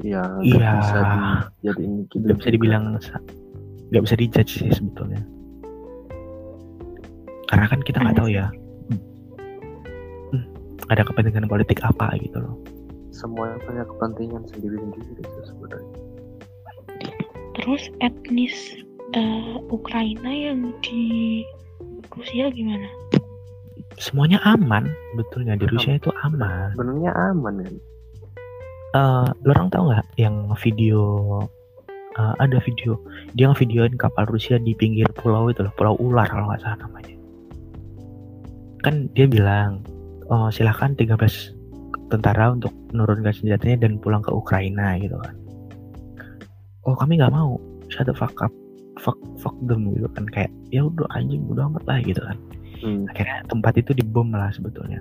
Iya. 0.02 0.22
Iya. 0.42 0.70
Bisa 0.82 0.98
di, 0.98 1.18
jadi 1.70 1.82
ini 1.86 2.02
gitu. 2.06 2.14
nggak 2.22 2.38
bisa 2.42 2.50
dibilang 2.50 2.82
nggak 3.90 4.02
bisa 4.02 4.14
dijudge 4.18 4.52
sih 4.62 4.70
sebetulnya 4.74 5.22
karena 7.46 7.66
kan 7.70 7.80
kita 7.82 7.98
nggak 8.02 8.16
tahu 8.18 8.28
ya. 8.30 8.46
Hmm, 10.32 10.44
ada 10.90 11.02
kepentingan 11.06 11.46
politik 11.46 11.82
apa 11.82 12.14
gitu 12.20 12.38
loh. 12.42 12.54
Semuanya 13.14 13.56
punya 13.64 13.84
kepentingan 13.88 14.42
sendiri-sendiri 14.52 15.22
sih 15.24 15.44
sebenarnya. 15.48 15.96
Terus 17.56 17.82
etnis 18.04 18.54
eh, 19.16 19.56
Ukraina 19.72 20.28
yang 20.28 20.74
di 20.84 21.42
Rusia 22.12 22.52
gimana? 22.52 22.88
semuanya 23.96 24.36
aman 24.44 24.92
betulnya 25.16 25.56
di 25.56 25.64
Rusia 25.64 25.96
itu 25.96 26.12
aman. 26.20 26.76
Sebenarnya 26.76 27.16
aman 27.16 27.64
kan. 27.64 27.74
Eh, 28.96 29.28
lo 29.44 29.50
orang 29.52 29.68
tahu 29.68 29.92
nggak 29.92 30.06
yang 30.16 30.48
video 30.56 31.00
eh, 32.16 32.34
ada 32.40 32.58
video 32.64 32.96
dia 33.36 33.52
ngevideoin 33.52 34.00
kapal 34.00 34.24
Rusia 34.24 34.56
di 34.56 34.72
pinggir 34.72 35.04
pulau 35.12 35.52
itu 35.52 35.60
loh 35.60 35.72
pulau 35.76 35.96
ular 36.00 36.24
kalau 36.24 36.48
nggak 36.48 36.64
salah 36.64 36.80
namanya 36.80 37.12
kan 38.86 39.10
dia 39.18 39.26
bilang 39.26 39.82
oh, 40.30 40.46
silahkan 40.54 40.94
13 40.94 41.18
tentara 42.06 42.54
untuk 42.54 42.70
menurunkan 42.94 43.34
senjatanya 43.34 43.82
dan 43.82 43.98
pulang 43.98 44.22
ke 44.22 44.30
Ukraina 44.30 44.94
gitu 45.02 45.18
kan. 45.18 45.34
Oh 46.86 46.94
kami 46.94 47.18
nggak 47.18 47.34
mau. 47.34 47.58
Shut 47.90 48.06
the 48.06 48.14
fuck 48.14 48.38
up. 48.38 48.54
Fuck 49.02 49.18
fuck 49.42 49.58
them 49.66 49.90
gitu 49.90 50.06
kan. 50.14 50.30
Kayak 50.30 50.54
ya 50.70 50.86
udah 50.86 51.10
anjing 51.18 51.42
udah 51.50 51.66
amat 51.66 51.82
lah 51.90 51.98
gitu 52.06 52.22
kan. 52.22 52.38
Hmm. 52.76 53.08
akhirnya 53.08 53.40
tempat 53.48 53.72
itu 53.80 53.96
dibom 53.96 54.30
lah 54.30 54.52
sebetulnya. 54.52 55.00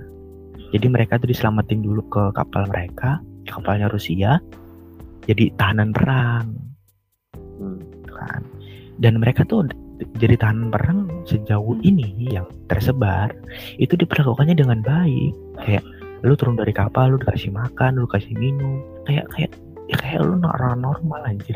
Jadi 0.72 0.88
mereka 0.88 1.20
tuh 1.20 1.27
diselamatin 1.27 1.84
dulu 1.84 2.01
ke 2.08 2.24
kapal 2.34 2.65
mereka 2.72 3.22
kapalnya 3.46 3.86
Rusia. 3.92 4.42
Jadi 5.30 5.54
tahanan 5.54 5.94
perang. 5.94 6.58
Hmm. 7.38 7.77
kan. 8.10 8.42
Dan 8.98 9.22
mereka 9.22 9.46
tuh 9.46 9.70
jadi 10.20 10.36
tahanan 10.36 10.72
perang 10.72 11.08
sejauh 11.24 11.80
ini 11.80 12.32
yang 12.32 12.48
tersebar 12.68 13.32
itu 13.80 13.96
diperlakukannya 13.96 14.56
dengan 14.56 14.80
baik. 14.84 15.32
Kayak 15.64 15.84
lu 16.24 16.36
turun 16.36 16.60
dari 16.60 16.75
kapal 16.75 17.16
lu 17.16 17.18
dikasih 17.22 17.52
makan 17.56 18.04
lu 18.04 18.08
kasih 18.08 18.36
minum. 18.36 18.84
Kayak 19.08 19.32
kayak 19.32 19.52
ya 19.88 19.96
kayak 19.96 20.20
lu 20.24 20.36
orang 20.44 20.84
normal 20.84 21.22
anjir. 21.24 21.56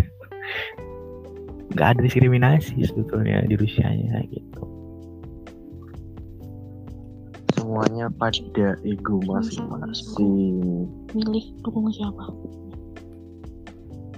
Nggak 1.75 1.88
ada 1.96 2.00
diskriminasi 2.00 2.79
sebetulnya 2.88 3.43
di 3.43 3.55
Rusianya 3.60 4.24
gitu. 4.31 4.62
Semuanya 7.60 8.08
pada 8.15 8.79
ego 8.88 9.19
masing-masing. 9.27 10.88
Milih 11.12 11.46
dukung 11.62 11.91
siapa? 11.91 12.31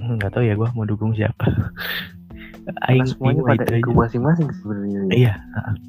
nggak 0.01 0.33
tahu 0.33 0.43
ya 0.49 0.57
gua 0.57 0.73
mau 0.73 0.85
dukung 0.85 1.13
siapa 1.13 1.45
Aing 2.89 3.07
semuanya 3.09 3.41
pada 3.45 3.63
itu 3.65 3.81
ego 3.81 3.91
aja. 3.93 3.99
masing-masing 4.05 4.47
sebenarnya. 4.61 4.99
iya 5.13 5.33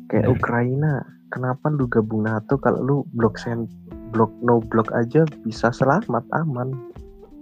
Kayak 0.08 0.28
bener. 0.28 0.36
Ukraina, 0.38 0.92
kenapa 1.28 1.68
lu 1.68 1.84
gabung 1.88 2.24
NATO 2.24 2.56
kalau 2.60 2.80
lu 2.80 2.96
blok 3.16 3.36
sen 3.36 3.68
blok 4.12 4.32
no 4.44 4.60
blok 4.60 4.88
aja 4.92 5.24
bisa 5.44 5.72
selamat 5.72 6.24
aman. 6.36 6.72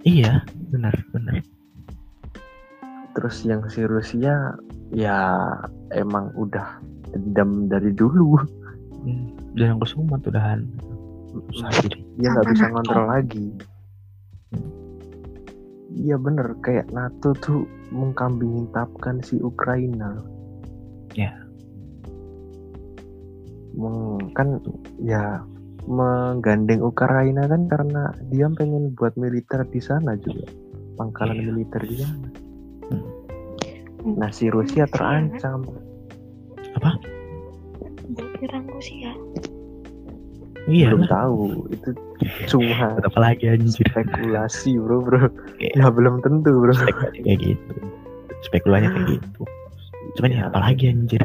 iya 0.06 0.40
benar 0.72 0.94
benar 1.12 1.44
Terus 3.12 3.42
yang 3.42 3.66
si 3.68 3.82
Rusia 3.84 4.54
ya 4.94 5.18
emang 5.92 6.30
udah 6.38 6.78
dendam 7.10 7.66
dari 7.66 7.90
dulu. 7.90 8.38
Hmm, 9.02 9.34
dan 9.58 9.75
yang 9.75 9.80
kesumat 9.82 10.22
udahan 10.22 10.62
susah 11.30 11.70
jadi 11.82 11.99
Dia 12.20 12.28
nggak 12.37 12.46
bisa 12.54 12.64
ngontrol 12.70 13.06
lagi. 13.10 13.46
Iya 15.90 16.16
bener 16.23 16.54
kayak 16.62 16.94
NATO 16.94 17.35
tuh 17.35 17.66
mengkambing 17.90 18.66
hitamkan 18.66 19.18
si 19.26 19.42
Ukraina. 19.42 20.23
Ya. 21.18 21.35
Meng, 23.75 24.30
kan 24.35 24.62
ya 25.02 25.42
menggandeng 25.90 26.82
Ukraina 26.85 27.50
kan 27.50 27.66
karena 27.66 28.14
dia 28.30 28.47
pengen 28.54 28.94
buat 28.94 29.16
militer 29.18 29.66
di 29.66 29.80
sana 29.82 30.14
juga 30.20 30.47
pangkalan 30.94 31.38
Iya. 31.40 31.47
militer 31.50 31.82
di 31.82 31.97
sana. 31.99 32.28
Hmm. 32.90 33.11
Nah 34.20 34.30
si 34.30 34.47
Rusia 34.52 34.87
terancam. 34.87 35.66
apa 36.70 36.94
Buat 38.14 38.30
nyerang 38.38 38.66
Rusia. 38.70 39.11
Iya 40.68 40.92
belum 40.92 41.06
lah 41.06 41.10
tahu 41.10 41.40
itu 41.72 41.88
cuma 42.52 43.00
apa 43.00 43.18
lagi 43.18 43.48
anjir 43.48 43.86
spekulasi 43.88 44.76
bro 44.76 45.00
bro. 45.00 45.30
Iya. 45.56 45.72
Ya 45.80 45.86
belum 45.88 46.20
tentu 46.20 46.50
bro. 46.52 46.74
spekulasi 46.76 47.18
kayak 47.24 47.38
gitu 47.40 47.72
spekulasinya 48.44 48.90
kayak 48.92 49.06
gitu 49.16 49.42
cuman 50.18 50.30
ya 50.34 50.42
apalagi 50.50 50.84
anjir 50.90 51.22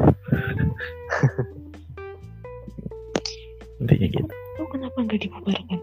intinya 3.82 4.06
gitu 4.08 4.32
Itu 4.56 4.62
kenapa 4.72 4.96
nggak 5.04 5.20
dibubarkan? 5.20 5.80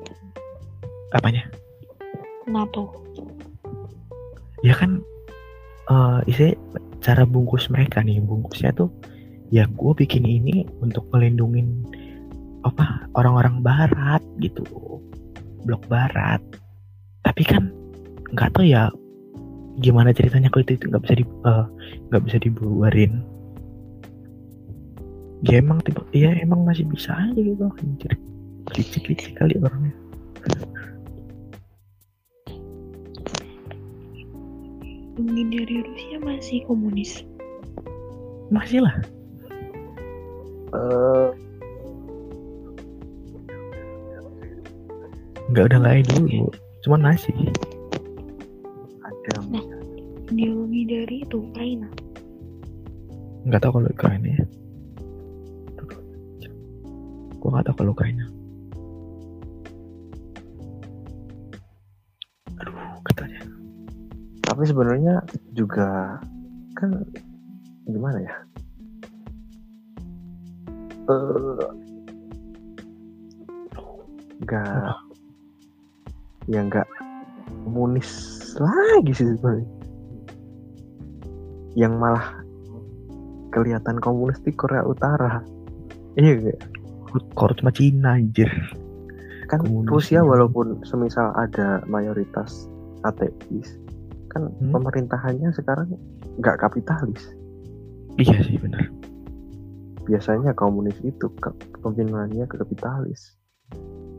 apanya 1.14 1.46
NATO. 2.50 2.90
ya 4.66 4.74
kan 4.74 5.06
eh 5.94 6.20
isi 6.26 6.58
cara 7.04 7.28
bungkus 7.28 7.70
mereka 7.70 8.02
nih 8.02 8.18
bungkusnya 8.24 8.74
tuh 8.74 8.90
ya 9.54 9.70
gue 9.70 9.92
bikin 9.94 10.26
ini 10.26 10.66
untuk 10.82 11.06
melindungin 11.14 11.86
apa 12.64 13.08
orang-orang 13.16 13.60
barat 13.64 14.24
gitu. 14.40 14.64
Blok 15.68 15.84
barat. 15.88 16.40
Tapi 17.24 17.44
kan 17.44 17.72
nggak 18.34 18.52
tahu 18.56 18.66
ya 18.68 18.90
gimana 19.82 20.14
ceritanya 20.14 20.50
kalau 20.54 20.66
itu 20.66 20.78
itu 20.78 20.86
nggak 20.90 21.04
bisa 21.06 21.16
di 21.18 21.26
eh, 21.26 21.66
nggak 22.12 22.24
bisa 22.26 22.38
dibuarin. 22.42 23.14
Ya 25.44 25.60
emang 25.60 25.84
tiba 25.84 26.04
ya 26.16 26.32
emang 26.40 26.64
masih 26.64 26.88
bisa 26.88 27.12
aja 27.12 27.36
gitu 27.36 27.68
anjir. 27.68 28.12
Licik-licik 28.80 29.36
kali 29.36 29.60
orangnya. 29.60 29.92
Menghindari 35.20 35.84
Rusia 35.84 36.18
masih 36.24 36.64
komunis. 36.66 37.28
masih 38.54 38.86
lah. 38.86 38.94
Eh, 40.74 41.28
nggak 45.54 45.70
udah 45.70 45.78
nggak 45.86 46.10
dulu 46.10 46.50
cuman 46.82 47.14
masih 47.14 47.38
ada. 49.06 49.38
Nah, 49.54 49.62
ideologi 50.34 50.82
dari 50.90 51.22
itu 51.22 51.46
Ukraina. 51.46 51.86
Nggak 53.46 53.62
tahu 53.62 53.72
kalau 53.78 53.94
Ukraina 53.94 54.28
ya. 54.34 54.46
Gue 57.38 57.50
nggak 57.54 57.66
tahu 57.70 57.76
kalau 57.86 57.94
Ukraina. 57.94 58.26
Aduh 62.58 62.98
katanya. 63.14 63.42
Tapi 64.50 64.64
sebenarnya 64.66 65.22
juga 65.54 66.18
kan 66.74 66.98
gimana 67.86 68.26
ya? 68.26 68.36
Eh 71.14 71.62
nggak 74.44 75.03
ya 76.48 76.60
nggak 76.64 76.88
komunis 77.64 78.10
lagi 78.60 79.12
sih 79.16 79.28
sebenarnya. 79.36 79.68
Yang 81.74 81.94
malah 81.98 82.26
kelihatan 83.54 83.98
komunis 83.98 84.38
di 84.46 84.52
Korea 84.54 84.86
Utara. 84.86 85.42
Iya 86.20 86.40
nggak? 86.40 86.60
korut 87.38 87.62
sama 87.62 87.70
Cina 87.70 88.18
anjir. 88.18 88.50
Kan 89.46 89.62
Komunis 89.62 89.94
Rusia 89.94 90.26
walaupun 90.26 90.82
semisal 90.82 91.30
ada 91.38 91.86
mayoritas 91.86 92.66
ateis 93.06 93.78
kan 94.34 94.50
Hmm. 94.58 94.74
pemerintahannya 94.74 95.54
sekarang 95.54 95.94
nggak 96.42 96.58
kapitalis. 96.58 97.22
Iya 98.18 98.42
sih 98.42 98.58
bener 98.58 98.90
biasanya 100.04 100.52
komunis 100.56 101.00
itu 101.04 101.32
ke- 101.40 101.56
kepemimpinannya 101.80 102.44
ke 102.48 102.56
kapitalis. 102.60 103.40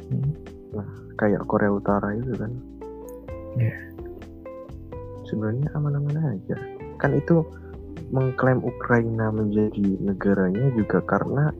Hmm. 0.09 0.33
Kayak 1.19 1.43
Korea 1.47 1.71
Utara 1.73 2.15
itu 2.15 2.33
kan. 2.37 2.53
Iya. 3.55 3.77
sebenarnya 5.31 5.71
aman-aman 5.79 6.37
aja. 6.37 6.59
Kan 7.01 7.17
itu 7.17 7.43
mengklaim 8.13 8.61
Ukraina 8.61 9.33
menjadi 9.33 9.99
negaranya 10.03 10.69
juga 10.77 11.01
karena 11.07 11.51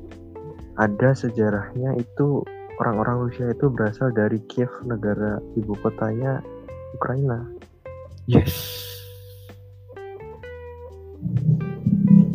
ada 0.79 1.15
sejarahnya 1.15 1.97
itu 1.97 2.43
orang-orang 2.83 3.31
Rusia 3.31 3.55
itu 3.55 3.71
berasal 3.71 4.11
dari 4.11 4.43
Kiev 4.51 4.71
negara 4.87 5.39
ibu 5.55 5.75
kotanya 5.81 6.43
Ukraina. 6.99 7.47
Yes. 8.27 8.55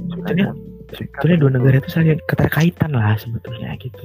Sebetulnya 0.09 0.55
sebetulnya 0.89 1.37
dua 1.37 1.51
negara 1.53 1.75
itu 1.77 1.89
saling 1.91 2.19
keterkaitan 2.25 2.91
lah 2.95 3.15
sebetulnya 3.19 3.75
gitu. 3.77 4.03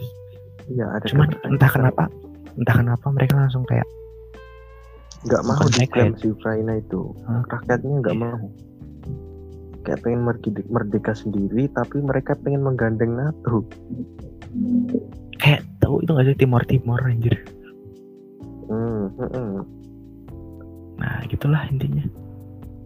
Iya 0.70 0.86
ada 0.96 1.06
cuman 1.08 1.28
entah 1.44 1.70
kenapa 1.70 2.04
entah 2.54 2.76
kenapa 2.76 3.06
mereka 3.10 3.34
langsung 3.36 3.64
kayak 3.64 3.86
nggak 5.24 5.42
mau 5.42 5.64
diklaim 5.72 6.12
si 6.14 6.28
Ukraina 6.28 6.76
itu. 6.76 7.16
Hah? 7.24 7.42
rakyatnya 7.48 7.96
nggak 8.00 8.16
Iya. 8.16 8.22
mau. 8.22 8.44
Kayak 9.84 10.00
pengen 10.00 10.20
merdeka, 10.22 10.62
merdeka 10.68 11.12
sendiri 11.12 11.68
tapi 11.70 12.00
mereka 12.00 12.32
pengen 12.36 12.60
menggandeng 12.60 13.12
NATO. 13.14 13.64
Kayak 15.36 15.64
tahu 15.78 16.00
itu 16.00 16.10
nggak 16.12 16.26
sih? 16.26 16.36
Timor 16.38 16.62
Timor 16.64 17.00
anjir. 17.02 17.36
Hmm, 18.64 19.12
hmm, 19.12 19.28
hmm. 19.28 19.60
nah 20.94 21.20
gitulah 21.26 21.60
intinya. 21.68 22.04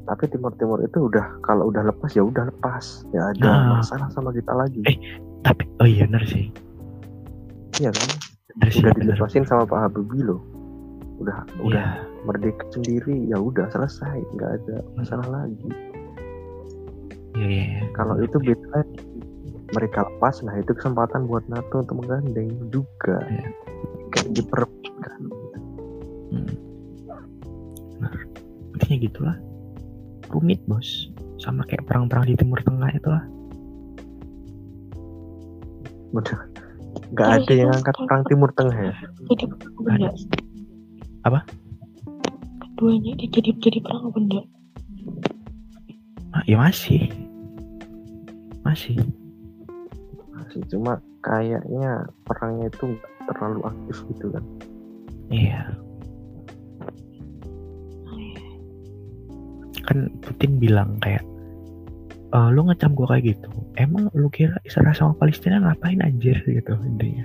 Tapi 0.07 0.25
Timur 0.27 0.51
Timur 0.57 0.81
itu 0.81 1.07
udah 1.07 1.39
kalau 1.39 1.69
udah 1.69 1.85
lepas 1.85 2.11
ya 2.11 2.25
udah 2.25 2.49
lepas. 2.49 3.07
Ya 3.13 3.31
ada 3.31 3.47
Nah. 3.47 3.79
masalah 3.79 4.09
sama 4.11 4.33
kita 4.33 4.51
lagi. 4.51 4.83
Eh, 4.87 4.97
tapi 5.43 5.69
oh 5.79 5.87
iya 5.87 6.03
bener 6.07 6.25
sih. 6.25 6.51
Iya 7.79 7.95
kan 7.95 8.09
bener 8.59 8.71
sih 8.71 8.83
udah 8.83 8.93
bener. 8.93 9.15
dilepasin 9.15 9.45
sama 9.45 9.65
Pak 9.65 9.79
Habibie 9.81 10.23
loh 10.23 10.43
udah 11.19 11.39
udah 11.61 11.87
Iya. 11.99 12.07
merdeka 12.23 12.63
sendiri 12.71 13.27
ya 13.27 13.39
udah 13.39 13.67
selesai 13.69 14.23
nggak 14.35 14.51
ada 14.63 14.77
masalah 14.95 15.27
lagi 15.27 15.67
iya 17.35 17.47
iya 17.47 17.65
iya. 17.73 17.83
kalau 17.93 18.19
itu 18.19 18.39
beda 18.39 18.67
lagi. 18.73 18.99
mereka 19.69 20.07
lepas 20.07 20.41
nah 20.41 20.55
itu 20.55 20.73
kesempatan 20.73 21.27
buat 21.27 21.45
NATO 21.47 21.83
untuk 21.83 22.01
menggandeng 22.01 22.51
juga 22.71 23.19
Iya. 23.27 23.47
kayak 24.11 24.29
diperebutkan 24.33 25.21
Hmm. 26.29 26.45
Bener. 27.95 28.15
intinya 28.75 28.97
gitulah 29.01 29.37
rumit 30.29 30.61
bos 30.65 31.09
sama 31.39 31.65
kayak 31.65 31.83
perang-perang 31.85 32.27
di 32.27 32.35
Timur 32.35 32.61
Tengah 32.61 32.91
itulah 32.93 33.25
udah 36.11 36.41
nggak 37.13 37.29
ada 37.43 37.53
yang 37.53 37.71
angkat 37.73 37.95
perang 37.97 38.23
Timur 38.29 38.51
Tengah 38.53 38.79
ya? 38.79 38.95
Jadi 39.29 39.45
perang 39.49 39.73
apa 39.79 39.91
enggak 39.97 40.17
Apa? 41.25 41.41
keduanya 42.79 43.13
dia 43.19 43.29
jadi 43.35 43.51
jadi 43.59 43.79
perang 43.83 44.03
apa 44.07 44.19
enggak 44.23 44.47
ah, 46.39 46.43
ya 46.47 46.57
masih. 46.61 47.11
Masih. 48.63 48.95
Masih 50.31 50.61
cuma 50.71 51.01
kayaknya 51.25 52.07
perangnya 52.23 52.71
itu 52.71 52.95
terlalu 53.27 53.61
aktif 53.67 53.97
gitu 54.15 54.27
kan. 54.31 54.45
Iya. 55.33 55.63
Kan 59.89 59.99
Putin 60.21 60.61
bilang 60.61 61.01
kayak 61.01 61.25
e, 62.29 62.39
lu 62.53 62.61
ngecam 62.69 62.93
gua 62.93 63.17
kayak 63.17 63.37
gitu 63.37 63.49
emang 63.81 64.11
lu 64.13 64.29
kira 64.29 64.57
Israel 64.65 64.93
sama 64.93 65.13
Palestina 65.17 65.63
ngapain 65.63 66.01
anjir? 66.03 66.39
Gitu 66.45 66.73
intinya. 66.85 67.25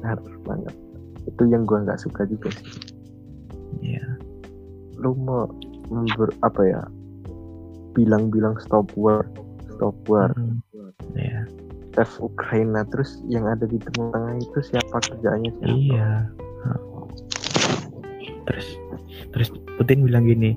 Benar 0.00 0.18
banget. 0.46 0.74
Itu 1.26 1.42
yang 1.50 1.66
gua 1.66 1.82
nggak 1.84 2.00
suka 2.00 2.24
juga 2.30 2.48
sih. 2.54 2.70
Iya. 3.82 4.06
Lu 4.96 5.12
mau 5.18 5.50
member, 5.92 6.32
apa 6.42 6.62
ya 6.66 6.82
bilang-bilang 7.96 8.60
stop 8.60 8.92
war 8.96 9.24
stop 9.76 9.96
war. 10.08 10.32
Mm. 10.36 10.60
iya. 11.16 11.42
Save 11.96 12.28
Ukraina 12.28 12.84
terus 12.92 13.24
yang 13.24 13.48
ada 13.48 13.64
di 13.64 13.80
Timur 13.80 14.12
Tengah 14.12 14.36
itu 14.36 14.58
siapa 14.68 14.96
kerjaannya 15.00 15.50
siapa? 15.60 15.72
Iya. 15.72 16.10
Heeh. 16.64 17.04
terus 18.46 18.68
terus 19.34 19.48
Putin 19.74 20.06
bilang 20.06 20.22
gini 20.22 20.54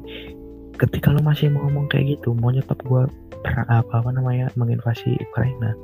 ketika 0.80 1.12
lu 1.12 1.20
masih 1.20 1.52
mau 1.52 1.68
ngomong 1.68 1.92
kayak 1.92 2.18
gitu 2.18 2.32
mau 2.34 2.50
nyetop 2.50 2.80
gua 2.88 3.06
perang 3.44 3.68
apa 3.68 4.00
apa 4.00 4.10
namanya 4.16 4.48
menginvasi 4.56 5.20
Ukraina. 5.20 5.76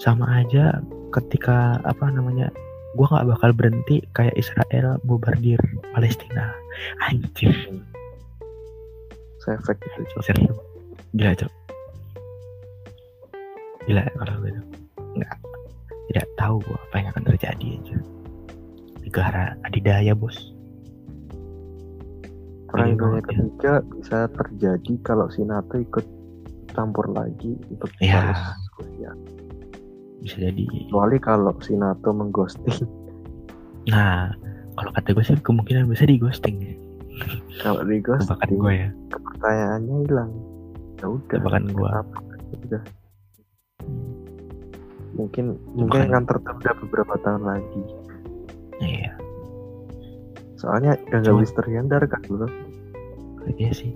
Sama 0.00 0.24
aja 0.40 0.80
ketika 1.12 1.80
apa 1.84 2.08
namanya 2.08 2.48
gua 2.96 3.12
nggak 3.12 3.28
bakal 3.36 3.50
berhenti 3.52 4.00
kayak 4.16 4.34
Israel 4.40 4.96
bombardir 5.04 5.60
Palestina. 5.92 6.52
Anjir 7.04 7.52
saya 9.44 9.62
efek 9.62 9.78
itu 9.78 10.02
Cok. 10.10 10.22
serius. 10.26 10.58
Gila 11.14 11.32
cok. 11.38 11.52
Gila 13.86 14.02
kalau 14.18 14.34
gitu 14.42 14.62
nggak. 15.20 15.34
Tidak 16.06 16.26
tahu 16.40 16.56
gua 16.64 16.78
apa 16.88 16.94
yang 16.98 17.08
akan 17.12 17.24
terjadi 17.28 17.68
aja 17.78 17.98
negara 19.06 19.54
adidaya 19.62 20.12
bos 20.18 20.55
Iya 22.66 22.92
dunia 22.92 22.98
banget 22.98 23.22
ya. 23.22 23.30
ketiga 23.30 23.72
bisa 23.94 24.18
terjadi 24.34 24.92
kalau 25.02 25.26
si 25.30 25.40
NATO 25.42 25.74
ikut 25.78 26.06
campur 26.74 27.06
lagi 27.08 27.56
untuk 27.70 27.88
Iya. 27.98 28.34
balas 28.34 28.42
Rusia 28.76 29.10
bisa 30.16 30.36
jadi. 30.42 30.64
Kecuali 30.66 31.16
kalau 31.22 31.52
si 31.62 31.72
NATO 31.76 32.08
mengghosting. 32.10 32.82
Nah 33.86 34.34
kalau 34.74 34.90
kata 34.92 35.14
gue 35.14 35.24
sih 35.24 35.38
kemungkinan 35.40 35.88
bisa 35.88 36.04
di 36.04 36.18
ghosting 36.20 36.56
ya 36.60 36.74
kalau 37.64 37.80
di 37.88 37.96
tebakan 38.04 38.20
ghosting 38.20 38.58
gue 38.60 38.74
ya. 38.76 38.88
kepercayaannya 39.08 39.96
hilang. 40.04 40.30
Ya 41.00 41.06
udah 41.08 41.36
tebakan 41.40 41.64
gue 41.72 41.90
udah. 42.66 42.82
Mungkin 45.16 45.44
mungkin 45.72 46.00
akan 46.12 46.22
tertunda 46.28 46.70
beberapa 46.76 47.14
tahun 47.24 47.42
lagi. 47.48 47.82
Iya 48.84 49.15
soalnya 50.56 50.96
udah 51.08 51.18
nggak 51.20 51.36
bisa 51.44 51.54
terhindar 51.60 52.02
kan 52.08 52.22
bro. 52.24 52.48
Iya 53.56 53.70
sih. 53.76 53.92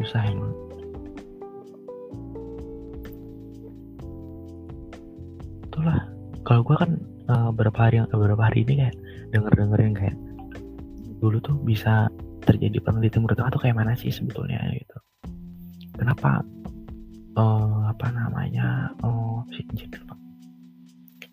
Susah 0.00 0.22
emang. 0.26 0.52
Itulah. 5.68 6.00
Kalau 6.42 6.60
gue 6.66 6.76
kan 6.76 6.90
eh, 7.30 7.48
beberapa 7.54 7.78
hari 7.86 7.96
beberapa 8.08 8.42
hari 8.42 8.66
ini 8.66 8.72
kayak 8.80 8.96
denger 9.30 9.52
dengerin 9.54 9.94
kayak 9.94 10.16
dulu 11.20 11.36
tuh 11.44 11.54
bisa 11.62 12.08
terjadi 12.42 12.80
di 12.80 13.08
Timur 13.12 13.36
Tengah 13.36 13.52
tuh 13.52 13.62
kayak 13.62 13.76
mana 13.76 13.92
sih 13.94 14.10
sebetulnya 14.10 14.58
gitu. 14.72 14.96
Kenapa 15.94 16.42
eh 17.30 17.80
apa 17.86 18.06
namanya 18.10 18.90
oh 19.06 19.46
si. 19.54 19.62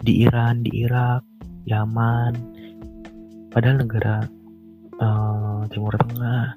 Di 0.01 0.23
Iran 0.25 0.62
di 0.62 0.86
Irak 0.86 1.25
Yaman 1.67 2.33
padahal 3.51 3.81
negara 3.83 4.23
eh, 4.97 5.62
Timur 5.73 5.93
Tengah. 5.97 6.55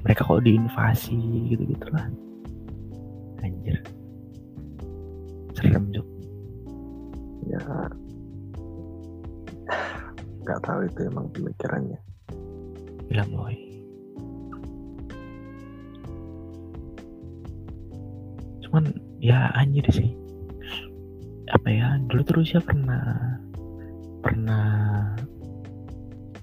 Mereka 0.00 0.24
kok 0.24 0.40
diinvasi 0.40 1.20
gitu 1.52 1.62
gitulah 1.76 2.08
anjir. 3.44 3.76
Serem 5.52 5.92
juga 5.92 6.08
ya. 7.48 7.60
Nggak 10.40 10.56
netral 10.56 10.78
itu 10.88 11.00
emang 11.04 11.26
pemikirannya. 11.36 12.00
Gila 13.10 13.24
boy. 13.28 13.56
Cuman 18.64 18.84
ya 19.20 19.52
anjir 19.52 19.84
sih. 19.92 20.19
Apa 21.50 21.68
ya? 21.68 21.98
Dulu 22.06 22.20
tuh 22.22 22.34
Rusia 22.42 22.62
pernah 22.62 23.36
pernah 24.20 24.68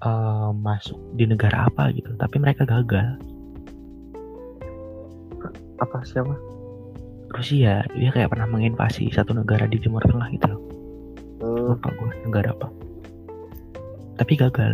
eh, 0.03 0.49
masuk 0.53 0.99
di 1.15 1.25
negara 1.29 1.69
apa 1.69 1.89
gitu, 1.95 2.11
tapi 2.19 2.35
mereka 2.37 2.67
gagal. 2.67 3.17
apa 5.77 6.01
siapa 6.01 6.33
Rusia 7.37 7.85
dia 7.93 8.09
kayak 8.09 8.33
pernah 8.33 8.49
menginvasi 8.49 9.13
satu 9.13 9.35
negara 9.35 9.67
di 9.67 9.77
Timur 9.77 10.01
Tengah 10.01 10.27
gitu 10.31 10.47
loh. 10.47 10.61
Hmm, 11.37 11.75
Lupa 11.75 11.89
gue 11.91 12.09
negara 12.23 12.49
apa. 12.55 12.67
Tapi 14.17 14.33
gagal. 14.39 14.73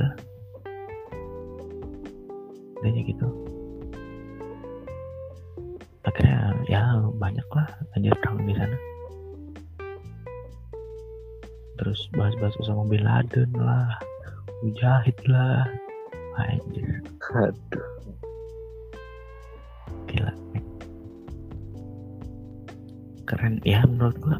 Adanya 2.79 3.01
gitu. 3.03 3.27
Akhirnya 6.07 6.55
ya 6.69 6.83
banyak 7.19 7.47
lah 7.51 7.67
anjir 7.97 8.13
perang 8.21 8.43
di 8.45 8.53
sana. 8.55 8.77
Terus 11.83 12.07
bahas-bahas 12.15 12.55
Osama 12.63 12.87
Bin 12.87 13.03
Laden 13.03 13.51
lah, 13.59 13.99
Mujahid 14.63 15.19
lah, 15.27 15.67
anjir 16.39 17.03
aduh 17.35 17.87
gila. 20.07 20.31
Keren 23.27 23.59
ya 23.67 23.83
menurut 23.83 24.15
gua. 24.23 24.39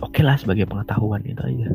Oke 0.00 0.24
lah 0.24 0.40
sebagai 0.40 0.64
pengetahuan 0.64 1.20
itu 1.28 1.44
aja. 1.44 1.68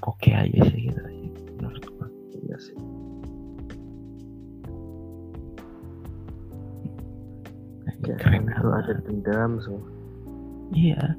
Oke 0.00 0.32
aja 0.32 0.64
sih 0.64 0.88
gitu 0.88 0.96
aja 0.96 1.28
menurut 1.60 1.84
gua. 1.92 2.08
iya 2.40 2.56
sih 2.56 2.76
ya, 8.08 8.16
Keren 8.16 8.48
itu 8.48 8.64
amat. 8.64 8.80
ada 8.88 8.94
dendam 9.04 9.60
semua 9.60 9.84
Iya. 10.72 11.18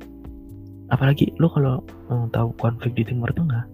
Apalagi 1.02 1.34
lu 1.42 1.50
kalau 1.50 1.82
mau 2.14 2.30
tahu 2.30 2.54
konflik 2.62 2.94
di 2.94 3.02
Timur 3.02 3.34
Tengah, 3.34 3.66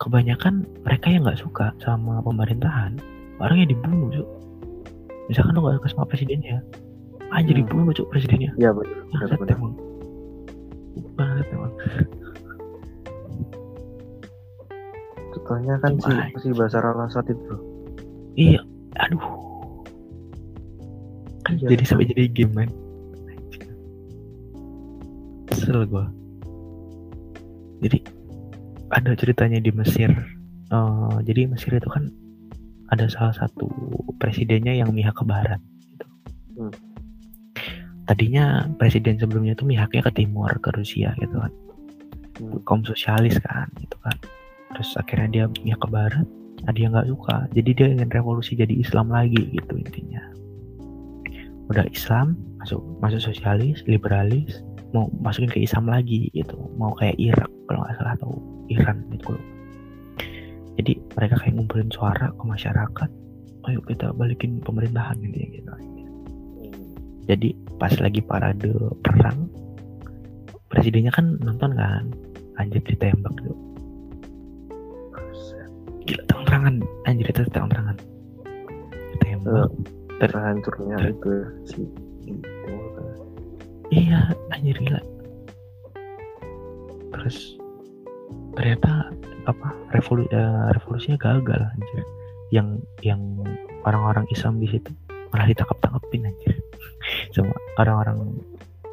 kebanyakan 0.00 0.64
mereka 0.80 1.12
yang 1.12 1.28
nggak 1.28 1.44
suka 1.44 1.76
sama 1.76 2.24
pemerintahan, 2.24 2.96
orangnya 3.36 3.68
dibunuh, 3.68 4.08
cuk. 4.08 4.24
Misalkan 5.28 5.60
lu 5.60 5.68
gak 5.68 5.76
suka 5.84 5.88
sama 5.92 6.04
presidennya, 6.08 6.64
aja 7.36 7.52
Hmm. 7.52 7.58
dibunuh, 7.60 7.92
cuk, 7.92 8.08
presidennya. 8.08 8.56
ya 8.56 8.72
benar 8.72 9.04
benar. 9.36 9.60
Banget 11.20 11.46
emang. 11.52 11.72
contohnya 15.36 15.76
kan 15.84 15.92
si 16.00 16.12
si 16.40 16.48
Basar 16.56 16.80
al 16.88 16.96
itu 17.28 17.56
Iya, 18.40 18.64
aduh. 19.04 19.20
Kan 21.44 21.60
Iya, 21.60 21.76
jadi 21.76 21.84
kan? 21.84 21.88
sampai 21.92 22.08
jadi 22.08 22.24
game 22.32 22.52
man. 22.56 22.70
Kesel 25.52 25.84
gua. 25.92 26.08
Jadi 27.84 27.98
ada 28.92 29.12
ceritanya 29.14 29.58
di 29.62 29.70
Mesir. 29.70 30.10
Eh, 30.68 31.16
jadi 31.24 31.48
Mesir 31.48 31.76
itu 31.76 31.88
kan 31.88 32.10
ada 32.88 33.04
salah 33.08 33.36
satu 33.36 33.68
presidennya 34.16 34.72
yang 34.72 34.92
mihak 34.92 35.14
ke 35.14 35.24
barat. 35.24 35.60
Gitu. 35.84 36.06
Hmm. 36.56 36.74
Tadinya 38.08 38.64
presiden 38.80 39.20
sebelumnya 39.20 39.52
tuh 39.52 39.68
mihaknya 39.68 40.00
ke 40.00 40.12
timur 40.24 40.48
ke 40.58 40.72
Rusia 40.72 41.12
gitu 41.20 41.36
kan. 41.36 41.52
Hmm. 42.38 42.62
kaum 42.62 42.86
sosialis 42.86 43.34
kan 43.42 43.66
gitu 43.82 43.98
kan 43.98 44.14
terus 44.70 44.94
akhirnya 44.94 45.26
dia 45.26 45.44
mihak 45.66 45.82
ke 45.82 45.88
barat 45.90 46.26
ada 46.70 46.78
yang 46.78 46.94
nggak 46.94 47.10
suka 47.10 47.50
jadi 47.50 47.70
dia 47.74 47.86
ingin 47.98 48.10
revolusi 48.14 48.54
jadi 48.54 48.78
Islam 48.78 49.10
lagi 49.10 49.42
gitu 49.58 49.74
intinya 49.74 50.22
udah 51.66 51.82
Islam 51.90 52.38
masuk 52.62 52.78
masuk 53.02 53.18
sosialis 53.18 53.82
liberalis 53.90 54.62
mau 54.94 55.10
masukin 55.20 55.52
ke 55.52 55.60
Islam 55.62 55.90
lagi 55.90 56.32
gitu. 56.32 56.56
Mau 56.80 56.96
kayak 56.96 57.16
Irak 57.20 57.50
kalau 57.68 57.84
nggak 57.84 57.96
salah 58.00 58.14
atau 58.16 58.30
Iran 58.72 59.04
gitu. 59.12 59.36
Loh 59.36 59.58
jadi 60.78 60.94
mereka 61.18 61.34
kayak 61.42 61.54
ngumpulin 61.58 61.90
suara 61.90 62.30
ke 62.30 62.44
masyarakat 62.46 63.10
ayo 63.66 63.82
kita 63.84 64.14
balikin 64.14 64.62
pemerintahan 64.62 65.18
intinya 65.18 65.48
gitu. 65.50 65.70
Jadi 67.28 67.48
pas 67.76 67.92
lagi 67.98 68.22
parade 68.24 68.72
perang 69.04 69.50
presidennya 70.70 71.12
kan 71.12 71.36
nonton 71.42 71.74
kan 71.76 72.06
anjir 72.56 72.80
ditembak 72.86 73.34
tuh 73.42 73.58
gila 76.08 76.22
terang-terangan 76.24 76.74
anjir 77.04 77.26
itu 77.28 77.42
terang-terangan 77.52 77.96
ditembak 79.16 79.70
Ter- 80.18 80.32
terhancurnya 80.32 80.96
ter- 80.96 81.12
itu 81.12 81.32
si 81.68 81.80
di 82.24 82.32
Timur 82.32 82.44
Tengah. 82.64 82.87
Iya 83.92 84.32
anjir 84.52 84.76
gila. 84.78 85.00
Terus 87.14 87.56
ternyata 88.54 89.12
apa 89.48 89.68
revolu 89.96 90.28
eh, 90.28 90.68
revolusinya 90.76 91.18
gagal 91.18 91.60
anjir. 91.62 92.02
Yang 92.48 92.68
yang 93.04 93.20
orang-orang 93.84 94.24
Islam 94.32 94.60
di 94.60 94.68
situ 94.68 94.90
malah 95.32 95.48
ditangkap-tangkepin 95.48 96.28
anjir. 96.28 96.54
Sama 97.34 97.54
orang-orang 97.80 98.38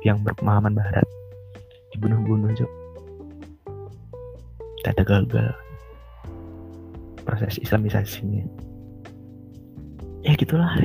yang 0.04 0.20
berpemahaman 0.22 0.76
barat. 0.76 1.08
Dibunuh-bunuh 1.96 2.52
cok 2.56 2.72
ternyata 4.86 5.02
gagal. 5.02 5.50
Proses 7.26 7.58
islamisasinya. 7.58 8.46
Ya 10.22 10.38
gitulah. 10.38 10.78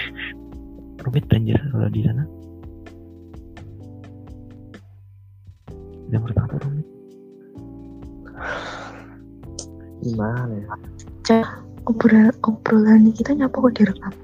Rumit 1.04 1.28
anjir 1.28 1.60
kalau 1.68 1.92
di 1.92 2.00
sana 2.00 2.24
dan 6.14 6.22
pertama 6.22 6.54
rumit 6.62 6.86
gimana 10.04 10.54
ya? 10.54 11.42
Obrolan 11.84 12.32
obrolan 12.46 13.12
kita 13.12 13.36
nyapa 13.36 13.56
kok 13.60 13.74
direkam? 13.76 14.14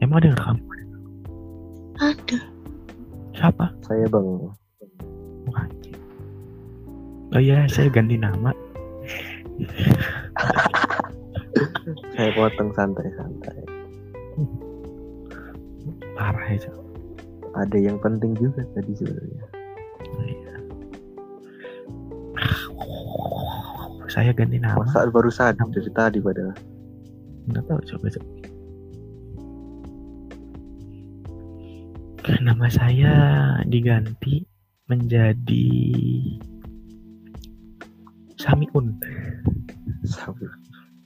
Emang 0.00 0.16
ada 0.22 0.26
yang 0.32 0.38
rekam? 0.38 0.58
Ada. 2.00 2.38
Siapa? 3.36 3.66
Saya 3.84 4.08
bang. 4.08 4.28
Wah, 5.48 5.60
anjir. 5.60 5.96
oh 7.36 7.40
iya 7.40 7.68
saya 7.68 7.92
ganti 7.92 8.16
nama. 8.16 8.52
Saya 12.16 12.30
potong 12.32 12.72
santai-santai. 12.72 13.60
Parah 16.16 16.48
itu 16.52 16.72
ada 17.56 17.76
yang 17.80 17.96
penting 18.00 18.36
juga 18.36 18.64
tadi 18.76 18.92
sebenarnya 18.96 19.35
saya 24.16 24.32
ganti 24.32 24.56
nama. 24.56 24.80
Masa 24.80 25.12
baru 25.12 25.28
sadar 25.28 25.68
dari 25.68 25.92
tadi 25.92 26.18
padahal. 26.24 26.56
Nggak 27.52 27.64
tahu 27.68 27.80
coba 27.84 28.06
coba. 28.16 28.30
Nama 32.40 32.66
saya 32.72 33.14
diganti 33.68 34.40
menjadi 34.88 35.68
Samiun. 38.40 38.96
Sampai 40.08 40.48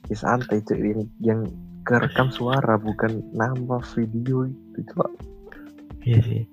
ya, 0.07 0.15
santai 0.15 0.63
cuy. 0.63 0.95
Yang, 0.95 1.11
yang 1.19 1.41
kerekam 1.83 2.31
suara 2.31 2.79
bukan 2.79 3.19
nama 3.35 3.83
video 3.91 4.47
itu 4.47 4.79
coba. 4.95 5.11
Iya 6.07 6.19
sih. 6.23 6.43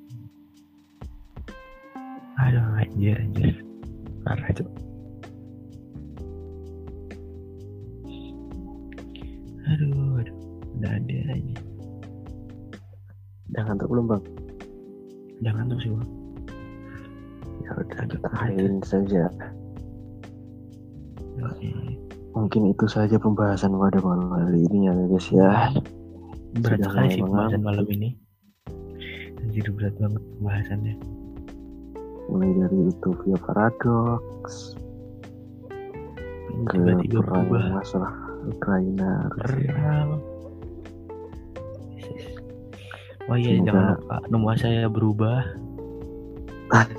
Aduh 2.42 2.82
anjir 2.82 3.14
anjir. 3.14 3.62
Parah 4.26 4.50
coba 4.58 4.87
udah 10.78 10.90
ada 10.94 11.18
aja 11.34 11.58
jangan 13.58 13.74
ngantuk 13.74 13.88
belum 13.90 14.04
bang. 14.06 14.22
Jangan 15.42 15.64
tuh 15.70 15.78
sih 15.80 15.90
Bang. 15.90 16.10
ya 17.58 17.70
udah 17.74 17.86
Ngantuk 17.90 18.18
kita 18.22 18.28
akhirin 18.38 18.76
saja. 18.84 19.24
Mungkin 22.38 22.62
itu 22.70 22.86
saja 22.86 23.16
pembahasan 23.18 23.74
pada 23.74 23.98
malam 23.98 24.30
hari 24.30 24.62
ini 24.70 24.86
ya 24.86 24.92
guys 24.94 25.28
ya. 25.30 25.50
Berat 26.62 26.80
sekali 26.86 27.08
sih 27.18 27.22
pembahasan 27.22 27.62
malam 27.62 27.86
ini. 27.90 28.08
Anjir 29.42 29.66
berat 29.74 29.94
banget 29.98 30.22
pembahasannya. 30.38 30.94
Mulai 32.28 32.50
dari 32.60 32.78
itu 32.92 33.10
via 33.24 33.38
paradox 33.40 34.76
ke 36.68 36.78
perang 37.10 37.46
masalah 37.48 38.12
Ukraina. 38.50 39.30
Rusia. 39.34 39.72
perang 39.72 40.37
Oh 43.28 43.36
iya 43.36 43.52
Semoga- 43.54 43.66
jangan 43.66 43.84
lupa 43.94 44.16
nomor 44.28 44.54
saya 44.56 44.84
berubah. 44.86 45.38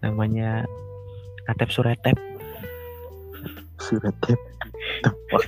Namanya 0.00 0.66
Katep 1.44 1.70
suretep. 1.70 2.16
surat 3.76 4.16
tip 4.22 4.40
tepat 5.02 5.44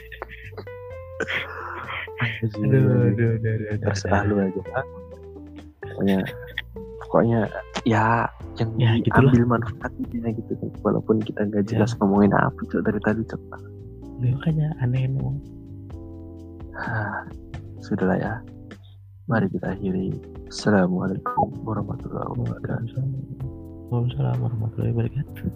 Aduh, 2.44 2.68
aduh, 2.68 2.76
aduh, 3.08 3.30
aduh, 3.32 3.52
aduh, 3.56 3.76
terserah 3.80 4.22
lu 4.24 4.36
aja. 4.38 4.60
Pokoknya 5.80 6.18
pokoknya 7.00 7.40
ya 7.82 8.28
yang 8.56 8.70
Ya, 8.76 8.92
gitulah. 9.00 9.32
diambil 9.32 9.56
manfaatnya 9.56 10.28
gitu 10.32 10.52
kan. 10.54 10.68
Walaupun 10.82 11.16
kita 11.18 11.40
nggak 11.44 11.64
jelas 11.66 11.96
ngomongin 11.96 12.32
apa 12.32 12.60
cok 12.62 12.82
dari 12.82 13.00
tadi 13.00 13.22
cok. 13.24 13.40
Ya, 14.20 14.32
Makanya 14.32 14.68
aneh 14.80 15.08
emang. 15.08 15.36
Ah, 16.74 17.24
sudahlah 17.80 18.16
ya 18.16 18.32
Mari 19.26 19.50
kita 19.50 19.74
akhiri. 19.74 20.14
Assalamualaikum 20.46 21.50
warahmatullahi 21.66 22.30
wabarakatuh. 22.30 23.02
Waalaikumsalam 23.90 24.38
warahmatullahi 24.38 24.94
wabarakatuh. 24.94 25.50